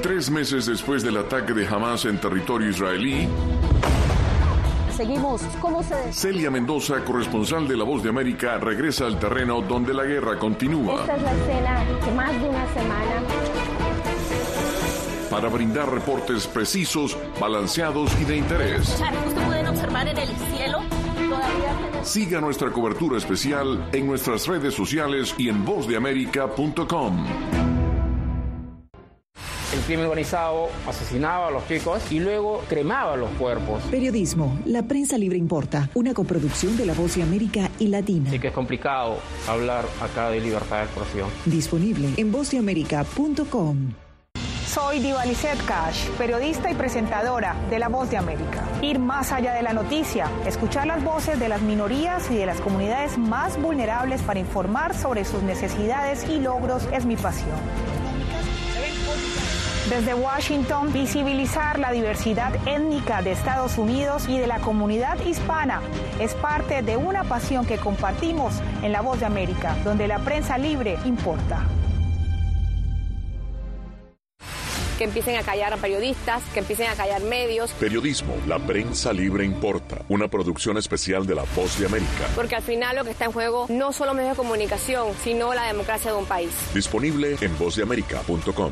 Tres 0.01 0.29
meses 0.29 0.65
después 0.65 1.03
del 1.03 1.17
ataque 1.17 1.53
de 1.53 1.67
Hamas 1.67 2.05
en 2.05 2.17
territorio 2.17 2.69
israelí, 2.69 3.27
Seguimos. 4.95 5.43
¿Cómo 5.62 5.83
se.? 5.83 6.12
Celia 6.12 6.49
Mendoza, 6.49 7.05
corresponsal 7.05 7.67
de 7.67 7.77
La 7.77 7.83
Voz 7.83 8.01
de 8.01 8.10
América, 8.10 8.57
regresa 8.57 9.05
al 9.05 9.19
terreno 9.19 9.62
donde 9.62 9.93
la 9.93 10.03
guerra 10.03 10.39
continúa. 10.39 11.01
Esta 11.01 11.15
es 11.17 11.21
la 11.21 11.33
escena 11.33 11.86
que 12.03 12.12
más 12.13 12.41
de 12.41 12.49
una 12.49 12.73
semana 12.73 13.87
para 15.38 15.50
brindar 15.50 15.93
reportes 15.93 16.47
precisos, 16.47 17.15
balanceados 17.39 18.12
y 18.19 18.23
de 18.23 18.38
interés. 18.38 19.00
pueden 19.45 19.67
observar 19.67 20.08
en 20.08 20.17
el 20.17 20.30
cielo 20.30 20.80
Siga 22.02 22.41
nuestra 22.41 22.71
cobertura 22.71 23.19
especial 23.19 23.88
en 23.93 24.08
nuestras 24.08 24.47
redes 24.47 24.73
sociales 24.73 25.36
y 25.38 25.50
en 25.50 25.63
vozdeamerica.com. 25.63 27.28
El 29.76 29.80
crimen 29.82 30.06
organizado 30.06 30.69
asesinaba 30.88 31.50
a 31.50 31.52
los 31.52 31.67
chicos 31.67 32.12
y 32.12 32.19
luego 32.19 32.63
cremaba 32.67 33.15
los 33.15 33.30
cuerpos. 33.32 33.84
Periodismo, 33.91 34.58
la 34.65 34.88
prensa 34.88 35.19
libre 35.19 35.38
importa, 35.38 35.88
una 35.93 36.15
coproducción 36.15 36.76
de 36.78 36.88
La 36.88 36.95
Voz 36.95 37.13
de 37.15 37.21
América 37.21 37.69
y 37.78 37.89
Latina. 37.89 38.30
Así 38.30 38.39
que 38.39 38.47
es 38.47 38.54
complicado 38.54 39.19
hablar 39.47 39.86
acá 40.02 40.32
de 40.32 40.39
libertad 40.41 40.78
de 40.78 40.84
expresión. 40.86 41.30
Disponible 41.45 42.10
en 42.17 42.32
vozdeamerica.com. 42.32 44.07
Soy 44.78 45.00
Divalicet 45.00 45.58
Cash, 45.66 46.08
periodista 46.20 46.70
y 46.70 46.76
presentadora 46.76 47.56
de 47.72 47.80
La 47.80 47.88
Voz 47.88 48.12
de 48.12 48.18
América. 48.18 48.63
Ir 48.84 49.00
más 49.00 49.32
allá 49.32 49.56
de 49.56 49.63
la 49.63 49.74
noticia, 49.74 50.30
escuchar 50.46 50.86
las 50.86 51.04
voces 51.04 51.40
de 51.40 51.50
las 51.50 51.63
minorías 51.63 52.30
y 52.30 52.36
de 52.36 52.46
las 52.46 52.62
comunidades 52.62 53.18
más 53.18 53.60
vulnerables 53.60 54.22
para 54.22 54.40
informar 54.40 54.94
sobre 54.94 55.26
sus 55.26 55.42
necesidades 55.42 56.30
y 56.30 56.40
logros 56.40 56.88
es 56.94 57.06
mi 57.06 57.16
pasión. 57.16 57.58
Desde 59.90 60.13
Washington, 60.13 60.94
visibilizar 60.94 61.80
la 61.80 61.92
diversidad 61.92 62.54
étnica 62.68 63.24
de 63.24 63.32
Estados 63.32 63.80
Unidos 63.80 64.30
y 64.30 64.38
de 64.38 64.46
la 64.46 64.60
comunidad 64.60 65.20
hispana 65.26 65.82
es 66.20 66.36
parte 66.36 66.84
de 66.84 66.98
una 66.98 67.24
pasión 67.24 67.66
que 67.66 67.80
compartimos 67.80 68.54
en 68.84 68.92
La 68.92 69.02
Voz 69.02 69.22
de 69.22 69.26
América, 69.26 69.76
donde 69.84 70.08
la 70.08 70.20
prensa 70.20 70.60
libre 70.60 71.00
importa. 71.04 71.66
Que 74.97 75.03
empiecen 75.03 75.38
a 75.38 75.43
callar 75.43 75.73
a 75.73 75.77
periodistas, 75.77 76.43
que 76.53 76.60
empiecen 76.60 76.89
a 76.89 76.95
callar 76.95 77.21
medios. 77.21 77.71
Periodismo, 77.73 78.36
la 78.47 78.60
prensa 78.60 79.13
libre 79.13 79.45
importa. 79.45 80.03
Una 80.10 80.27
producción 80.27 80.77
especial 80.77 81.25
de 81.25 81.36
La 81.36 81.43
Voz 81.55 81.79
de 81.79 81.86
América. 81.86 82.27
Porque 82.36 82.55
al 82.55 82.63
final 82.63 82.95
lo 82.95 83.03
que 83.03 83.12
está 83.12 83.25
en 83.25 83.31
juego 83.31 83.67
no 83.69 83.93
solo 83.93 84.13
medios 84.13 84.31
de 84.31 84.38
comunicación, 84.38 85.13
sino 85.23 85.53
la 85.53 85.65
democracia 85.65 86.12
de 86.12 86.17
un 86.17 86.25
país. 86.25 86.51
Disponible 86.73 87.38
en 87.39 87.57
vozdeamerica.com. 87.57 88.71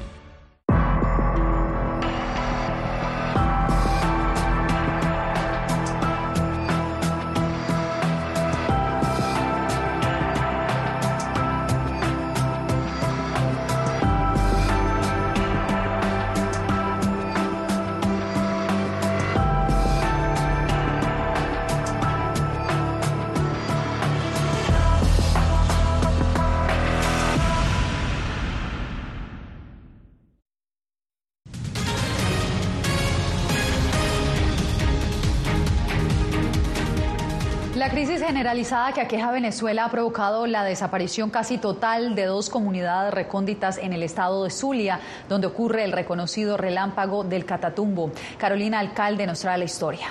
generalizada 38.55 38.93
que 38.93 39.01
aqueja 39.01 39.27
a 39.27 39.31
Venezuela 39.33 39.83
ha 39.83 39.91
provocado 39.91 40.47
la 40.47 40.63
desaparición 40.63 41.29
casi 41.29 41.57
total 41.57 42.15
de 42.15 42.23
dos 42.23 42.49
comunidades 42.49 43.13
recónditas 43.13 43.77
en 43.77 43.91
el 43.91 44.01
estado 44.01 44.45
de 44.45 44.49
Zulia, 44.49 45.01
donde 45.27 45.47
ocurre 45.47 45.83
el 45.83 45.91
reconocido 45.91 46.55
relámpago 46.55 47.25
del 47.25 47.43
Catatumbo. 47.43 48.13
Carolina 48.37 48.79
Alcalde 48.79 49.27
nos 49.27 49.41
trae 49.41 49.57
la 49.57 49.65
historia. 49.65 50.07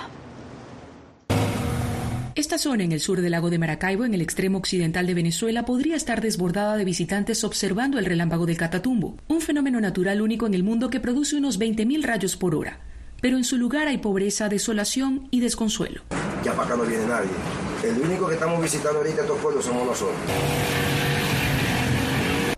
Esta 2.35 2.59
zona 2.59 2.83
en 2.83 2.91
el 2.91 2.99
sur 2.99 3.19
del 3.19 3.31
lago 3.31 3.49
de 3.49 3.57
Maracaibo, 3.57 4.05
en 4.05 4.13
el 4.13 4.21
extremo 4.21 4.59
occidental 4.59 5.07
de 5.07 5.15
Venezuela, 5.15 5.65
podría 5.65 5.95
estar 5.95 6.21
desbordada 6.21 6.77
de 6.77 6.85
visitantes 6.85 7.43
observando 7.43 7.97
el 7.97 8.05
relámpago 8.05 8.45
del 8.45 8.57
Catatumbo, 8.57 9.15
un 9.27 9.41
fenómeno 9.41 9.81
natural 9.81 10.21
único 10.21 10.45
en 10.45 10.53
el 10.53 10.63
mundo 10.63 10.91
que 10.91 10.99
produce 10.99 11.35
unos 11.35 11.59
20.000 11.59 12.03
rayos 12.03 12.37
por 12.37 12.53
hora. 12.53 12.77
Pero 13.21 13.37
en 13.37 13.43
su 13.43 13.57
lugar 13.57 13.87
hay 13.87 13.97
pobreza, 13.97 14.49
desolación 14.49 15.29
y 15.31 15.39
desconsuelo. 15.39 16.01
Ya 16.43 16.51
para 16.51 16.67
acá 16.67 16.75
no 16.75 16.83
viene 16.83 17.07
nadie. 17.07 17.31
El 17.85 18.01
único 18.01 18.27
que 18.27 18.33
estamos 18.33 18.59
visitando 18.59 18.97
ahorita 18.97 19.21
estos 19.21 19.39
pueblos 19.39 19.63
somos 19.63 19.85
nosotros. 19.85 20.17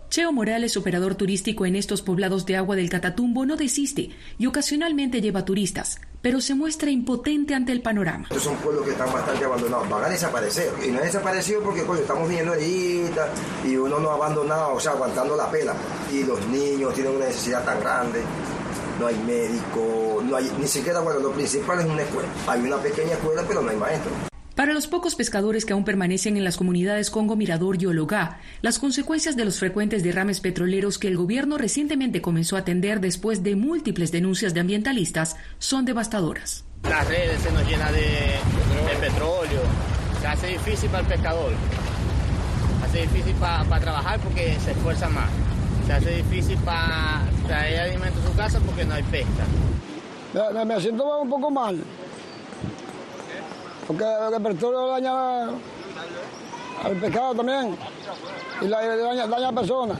Cheo 0.08 0.32
Morales, 0.32 0.74
operador 0.78 1.16
turístico 1.16 1.66
en 1.66 1.76
estos 1.76 2.00
poblados 2.00 2.46
de 2.46 2.56
agua 2.56 2.76
del 2.76 2.88
Catatumbo, 2.88 3.44
no 3.44 3.56
desiste 3.56 4.08
y 4.38 4.46
ocasionalmente 4.46 5.20
lleva 5.20 5.44
turistas, 5.44 6.00
pero 6.22 6.40
se 6.40 6.54
muestra 6.54 6.90
impotente 6.90 7.54
ante 7.54 7.72
el 7.72 7.82
panorama. 7.82 8.24
Estos 8.24 8.44
son 8.44 8.56
pueblos 8.56 8.86
que 8.86 8.92
están 8.92 9.12
bastante 9.12 9.44
abandonados, 9.44 9.86
van 9.90 10.04
a 10.04 10.08
desaparecer. 10.08 10.72
Y 10.82 10.88
no 10.88 10.98
han 10.98 11.04
desaparecido 11.04 11.60
porque 11.60 11.82
estamos 11.82 12.26
viendo 12.26 12.52
ahorita 12.52 13.28
y 13.66 13.76
uno 13.76 14.00
no 14.00 14.10
ha 14.10 14.14
abandonado, 14.14 14.76
o 14.76 14.80
sea, 14.80 14.92
aguantando 14.92 15.36
la 15.36 15.50
pela. 15.50 15.74
Y 16.10 16.24
los 16.24 16.44
niños 16.48 16.94
tienen 16.94 17.14
una 17.14 17.26
necesidad 17.26 17.62
tan 17.66 17.78
grande. 17.80 18.22
no 18.98 19.06
hay 19.06 19.18
médico, 19.18 20.22
no 20.24 20.36
hay, 20.36 20.50
ni 20.58 20.66
siquiera, 20.66 21.00
bueno, 21.00 21.20
lo 21.20 21.32
principal 21.32 21.80
es 21.80 21.86
una 21.86 22.02
escuela. 22.02 22.28
Hay 22.46 22.60
una 22.62 22.78
pequeña 22.78 23.12
escuela, 23.12 23.44
pero 23.46 23.60
no 23.60 23.68
hay 23.68 23.76
maestro. 23.76 24.10
Para 24.58 24.72
los 24.72 24.88
pocos 24.88 25.14
pescadores 25.14 25.64
que 25.64 25.72
aún 25.72 25.84
permanecen 25.84 26.36
en 26.36 26.42
las 26.42 26.56
comunidades 26.56 27.10
Congo 27.10 27.36
Mirador 27.36 27.80
y 27.80 27.86
Ologá, 27.86 28.40
las 28.60 28.80
consecuencias 28.80 29.36
de 29.36 29.44
los 29.44 29.60
frecuentes 29.60 30.02
derrames 30.02 30.40
petroleros 30.40 30.98
que 30.98 31.06
el 31.06 31.16
gobierno 31.16 31.58
recientemente 31.58 32.20
comenzó 32.20 32.56
a 32.56 32.58
atender 32.58 32.98
después 32.98 33.44
de 33.44 33.54
múltiples 33.54 34.10
denuncias 34.10 34.54
de 34.54 34.60
ambientalistas 34.60 35.36
son 35.60 35.84
devastadoras. 35.84 36.64
Las 36.82 37.06
redes 37.06 37.40
se 37.40 37.52
nos 37.52 37.64
llenan 37.68 37.92
de, 37.92 38.00
de 38.00 38.96
petróleo, 38.98 39.60
se 40.20 40.26
hace 40.26 40.48
difícil 40.48 40.90
para 40.90 41.02
el 41.02 41.08
pescador, 41.08 41.52
se 42.80 42.86
hace 42.86 43.02
difícil 43.02 43.34
para 43.36 43.78
trabajar 43.78 44.18
porque 44.18 44.56
se 44.64 44.72
esfuerza 44.72 45.08
más, 45.08 45.30
se 45.86 45.92
hace 45.92 46.16
difícil 46.16 46.58
para 46.64 47.22
traer 47.46 47.82
alimento 47.82 48.18
a 48.18 48.28
su 48.28 48.36
casa 48.36 48.58
porque 48.66 48.84
no 48.84 48.94
hay 48.94 49.04
pesca. 49.04 49.44
Me, 50.52 50.64
me 50.64 50.80
siento 50.80 51.20
un 51.20 51.30
poco 51.30 51.48
mal 51.48 51.80
porque 53.88 54.04
al 54.04 54.32
también 57.34 57.74
y 58.62 58.72
a 58.72 59.52
personas. 59.52 59.98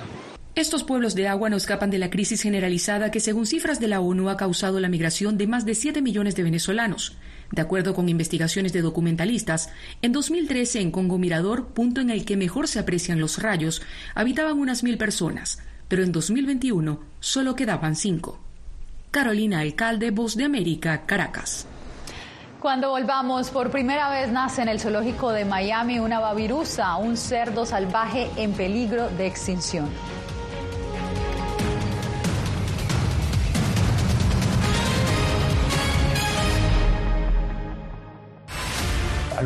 Estos 0.55 0.85
pueblos 0.85 1.15
de 1.15 1.29
agua 1.29 1.49
no 1.49 1.57
escapan 1.57 1.89
de 1.89 1.99
la 1.99 2.11
crisis 2.11 2.43
generalizada 2.43 3.11
que, 3.11 3.21
según 3.21 3.47
cifras 3.47 3.81
de 3.81 3.89
la 3.89 4.01
ONU, 4.01 4.29
ha 4.29 4.37
causado 4.37 4.79
la 4.81 4.89
migración 4.89 5.39
de 5.39 5.47
más 5.47 5.65
de 5.65 5.75
7 5.75 6.03
millones 6.03 6.35
de 6.37 6.43
venezolanos. 6.43 7.17
De 7.53 7.63
acuerdo 7.63 7.95
con 7.95 8.09
investigaciones 8.09 8.73
de 8.73 8.83
documentalistas, 8.83 9.71
en 10.03 10.13
2013 10.13 10.81
en 10.81 10.91
Congo 10.91 11.17
Mirador, 11.17 11.69
punto 11.69 12.01
en 12.01 12.11
el 12.11 12.25
que 12.25 12.37
mejor 12.37 12.69
se 12.69 12.81
aprecian 12.81 13.21
los 13.21 13.41
rayos, 13.41 13.81
habitaban 14.15 14.59
unas 14.59 14.83
mil 14.83 14.99
personas, 14.99 15.61
pero 15.87 16.03
en 16.03 16.13
2021 16.13 17.01
solo 17.21 17.55
quedaban 17.55 17.97
cinco. 17.97 18.41
Carolina 19.13 19.61
Alcalde, 19.61 20.11
Voz 20.11 20.37
de 20.37 20.45
América, 20.45 21.07
Caracas. 21.07 21.67
Cuando 22.61 22.91
volvamos, 22.91 23.51
por 23.51 23.71
primera 23.71 24.11
vez 24.11 24.31
nace 24.33 24.63
en 24.63 24.69
el 24.69 24.81
zoológico 24.81 25.31
de 25.31 25.45
Miami 25.45 26.01
una 26.01 26.19
babirusa, 26.19 26.97
un 26.97 27.17
cerdo 27.17 27.65
salvaje 27.65 28.29
en 28.37 28.53
peligro 28.53 29.09
de 29.11 29.29
extinción. 29.29 29.89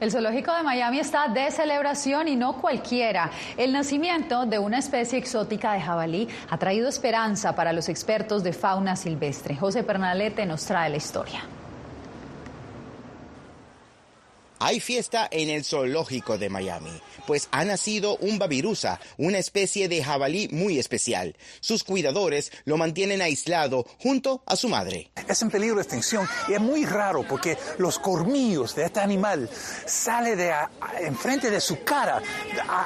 El 0.00 0.10
zoológico 0.10 0.54
de 0.54 0.62
Miami 0.62 0.98
está 0.98 1.28
de 1.28 1.50
celebración 1.50 2.26
y 2.26 2.34
no 2.34 2.54
cualquiera. 2.54 3.30
El 3.58 3.72
nacimiento 3.72 4.46
de 4.46 4.58
una 4.58 4.78
especie 4.78 5.18
exótica 5.18 5.74
de 5.74 5.82
jabalí 5.82 6.26
ha 6.48 6.56
traído 6.56 6.88
esperanza 6.88 7.54
para 7.54 7.74
los 7.74 7.90
expertos 7.90 8.42
de 8.42 8.54
fauna 8.54 8.96
silvestre. 8.96 9.56
José 9.56 9.84
Pernalete 9.84 10.46
nos 10.46 10.64
trae 10.64 10.88
la 10.88 10.96
historia. 10.96 11.42
Hay 14.62 14.78
fiesta 14.78 15.26
en 15.30 15.48
el 15.48 15.64
zoológico 15.64 16.36
de 16.36 16.50
Miami, 16.50 16.90
pues 17.26 17.48
ha 17.50 17.64
nacido 17.64 18.18
un 18.18 18.38
babirusa, 18.38 19.00
una 19.16 19.38
especie 19.38 19.88
de 19.88 20.04
jabalí 20.04 20.48
muy 20.52 20.78
especial. 20.78 21.34
Sus 21.60 21.82
cuidadores 21.82 22.52
lo 22.66 22.76
mantienen 22.76 23.22
aislado 23.22 23.86
junto 23.98 24.42
a 24.44 24.56
su 24.56 24.68
madre. 24.68 25.12
Es 25.26 25.40
en 25.40 25.50
peligro 25.50 25.76
de 25.76 25.82
extinción 25.82 26.28
y 26.46 26.52
es 26.52 26.60
muy 26.60 26.84
raro 26.84 27.26
porque 27.26 27.56
los 27.78 27.98
cormillos 27.98 28.74
de 28.74 28.84
este 28.84 29.00
animal 29.00 29.48
sale 29.86 30.36
de 30.36 30.52
enfrente 31.00 31.50
de 31.50 31.62
su 31.62 31.82
cara, 31.82 32.20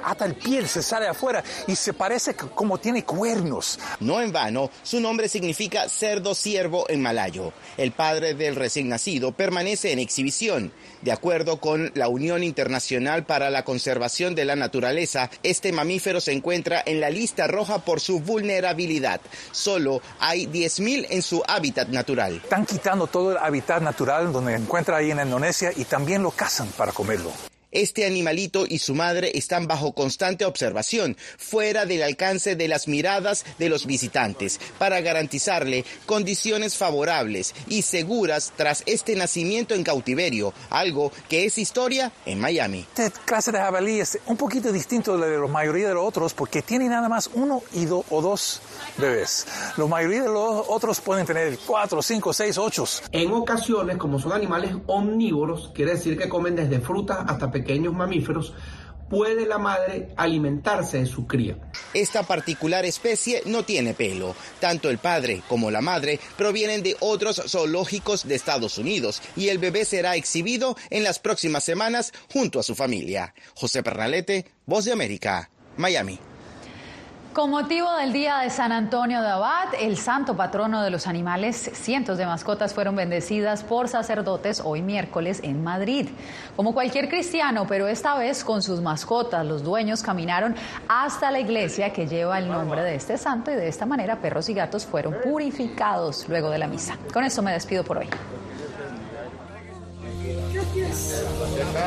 hasta 0.04 0.26
el 0.26 0.36
piel 0.36 0.68
se 0.68 0.80
sale 0.80 1.08
afuera 1.08 1.42
y 1.66 1.74
se 1.74 1.92
parece 1.92 2.36
como 2.36 2.78
tiene 2.78 3.04
cuernos. 3.04 3.80
No 3.98 4.20
en 4.20 4.30
vano, 4.30 4.70
su 4.84 5.00
nombre 5.00 5.28
significa 5.28 5.88
cerdo 5.88 6.36
ciervo 6.36 6.88
en 6.88 7.02
malayo. 7.02 7.52
El 7.76 7.90
padre 7.90 8.34
del 8.34 8.54
recién 8.54 8.88
nacido 8.88 9.32
permanece 9.32 9.90
en 9.90 9.98
exhibición. 9.98 10.72
De 11.02 11.10
acuerdo 11.10 11.60
con 11.64 11.90
la 11.94 12.08
Unión 12.08 12.42
Internacional 12.42 13.24
para 13.24 13.48
la 13.48 13.64
Conservación 13.64 14.34
de 14.34 14.44
la 14.44 14.54
Naturaleza, 14.54 15.30
este 15.42 15.72
mamífero 15.72 16.20
se 16.20 16.32
encuentra 16.32 16.82
en 16.84 17.00
la 17.00 17.08
lista 17.08 17.46
roja 17.46 17.78
por 17.78 18.00
su 18.00 18.20
vulnerabilidad. 18.20 19.22
Solo 19.50 20.02
hay 20.20 20.44
10.000 20.44 21.06
en 21.08 21.22
su 21.22 21.42
hábitat 21.48 21.88
natural. 21.88 22.34
Están 22.44 22.66
quitando 22.66 23.06
todo 23.06 23.32
el 23.32 23.38
hábitat 23.38 23.80
natural 23.80 24.30
donde 24.30 24.54
se 24.54 24.62
encuentra 24.62 24.98
ahí 24.98 25.10
en 25.10 25.20
Indonesia 25.20 25.72
y 25.74 25.86
también 25.86 26.22
lo 26.22 26.32
cazan 26.32 26.68
para 26.76 26.92
comerlo. 26.92 27.32
Este 27.74 28.06
animalito 28.06 28.66
y 28.68 28.78
su 28.78 28.94
madre 28.94 29.32
están 29.34 29.66
bajo 29.66 29.94
constante 29.94 30.44
observación, 30.44 31.16
fuera 31.36 31.86
del 31.86 32.04
alcance 32.04 32.54
de 32.54 32.68
las 32.68 32.86
miradas 32.86 33.44
de 33.58 33.68
los 33.68 33.84
visitantes, 33.84 34.60
para 34.78 35.00
garantizarle 35.00 35.84
condiciones 36.06 36.76
favorables 36.76 37.52
y 37.66 37.82
seguras 37.82 38.52
tras 38.56 38.84
este 38.86 39.16
nacimiento 39.16 39.74
en 39.74 39.82
cautiverio, 39.82 40.54
algo 40.70 41.10
que 41.28 41.46
es 41.46 41.58
historia 41.58 42.12
en 42.26 42.38
Miami. 42.38 42.86
Esta 42.96 43.10
clase 43.10 43.50
de 43.50 43.58
jabalí 43.58 43.98
es 43.98 44.20
un 44.26 44.36
poquito 44.36 44.70
distinto 44.70 45.18
de 45.18 45.36
la 45.36 45.46
mayoría 45.48 45.88
de 45.88 45.94
los 45.94 46.06
otros 46.06 46.32
porque 46.32 46.62
tiene 46.62 46.88
nada 46.88 47.08
más 47.08 47.28
uno 47.34 47.60
y 47.72 47.86
do, 47.86 48.04
o 48.08 48.22
dos 48.22 48.60
bebés. 48.98 49.48
La 49.76 49.86
mayoría 49.86 50.22
de 50.22 50.28
los 50.28 50.64
otros 50.68 51.00
pueden 51.00 51.26
tener 51.26 51.58
cuatro, 51.66 52.00
cinco, 52.02 52.32
seis, 52.32 52.56
ocho. 52.56 52.84
En 53.10 53.32
ocasiones, 53.32 53.96
como 53.96 54.20
son 54.20 54.32
animales 54.32 54.76
omnívoros, 54.86 55.72
quiere 55.74 55.92
decir 55.92 56.16
que 56.16 56.28
comen 56.28 56.54
desde 56.54 56.78
frutas 56.78 57.18
hasta 57.26 57.50
pequeños 57.64 57.94
mamíferos, 57.94 58.52
puede 59.08 59.46
la 59.46 59.58
madre 59.58 60.08
alimentarse 60.16 60.98
de 60.98 61.06
su 61.06 61.26
cría. 61.26 61.56
Esta 61.94 62.22
particular 62.22 62.84
especie 62.84 63.42
no 63.46 63.62
tiene 63.62 63.94
pelo. 63.94 64.34
Tanto 64.60 64.90
el 64.90 64.98
padre 64.98 65.42
como 65.48 65.70
la 65.70 65.80
madre 65.80 66.20
provienen 66.36 66.82
de 66.82 66.96
otros 67.00 67.42
zoológicos 67.48 68.28
de 68.28 68.34
Estados 68.34 68.76
Unidos 68.76 69.22
y 69.36 69.48
el 69.48 69.58
bebé 69.58 69.84
será 69.84 70.16
exhibido 70.16 70.76
en 70.90 71.04
las 71.04 71.18
próximas 71.18 71.64
semanas 71.64 72.12
junto 72.32 72.60
a 72.60 72.62
su 72.62 72.74
familia. 72.74 73.34
José 73.54 73.82
Pernalete, 73.82 74.46
Voz 74.66 74.84
de 74.84 74.92
América, 74.92 75.50
Miami. 75.76 76.18
Con 77.34 77.50
motivo 77.50 77.92
del 77.96 78.12
Día 78.12 78.38
de 78.38 78.48
San 78.48 78.70
Antonio 78.70 79.20
de 79.20 79.26
Abad, 79.26 79.74
el 79.80 79.96
santo 79.96 80.36
patrono 80.36 80.84
de 80.84 80.90
los 80.90 81.08
animales, 81.08 81.68
cientos 81.74 82.16
de 82.16 82.26
mascotas 82.26 82.72
fueron 82.72 82.94
bendecidas 82.94 83.64
por 83.64 83.88
sacerdotes 83.88 84.62
hoy 84.64 84.82
miércoles 84.82 85.40
en 85.42 85.64
Madrid. 85.64 86.10
Como 86.54 86.72
cualquier 86.72 87.08
cristiano, 87.08 87.66
pero 87.66 87.88
esta 87.88 88.16
vez 88.16 88.44
con 88.44 88.62
sus 88.62 88.80
mascotas, 88.80 89.44
los 89.44 89.64
dueños 89.64 90.00
caminaron 90.00 90.54
hasta 90.86 91.32
la 91.32 91.40
iglesia 91.40 91.92
que 91.92 92.06
lleva 92.06 92.38
el 92.38 92.48
nombre 92.48 92.84
de 92.84 92.94
este 92.94 93.18
santo 93.18 93.50
y 93.50 93.56
de 93.56 93.66
esta 93.66 93.84
manera 93.84 94.20
perros 94.20 94.48
y 94.48 94.54
gatos 94.54 94.86
fueron 94.86 95.16
purificados 95.20 96.28
luego 96.28 96.50
de 96.50 96.58
la 96.58 96.68
misa. 96.68 96.96
Con 97.12 97.24
esto 97.24 97.42
me 97.42 97.52
despido 97.52 97.82
por 97.82 97.98
hoy. 97.98 98.08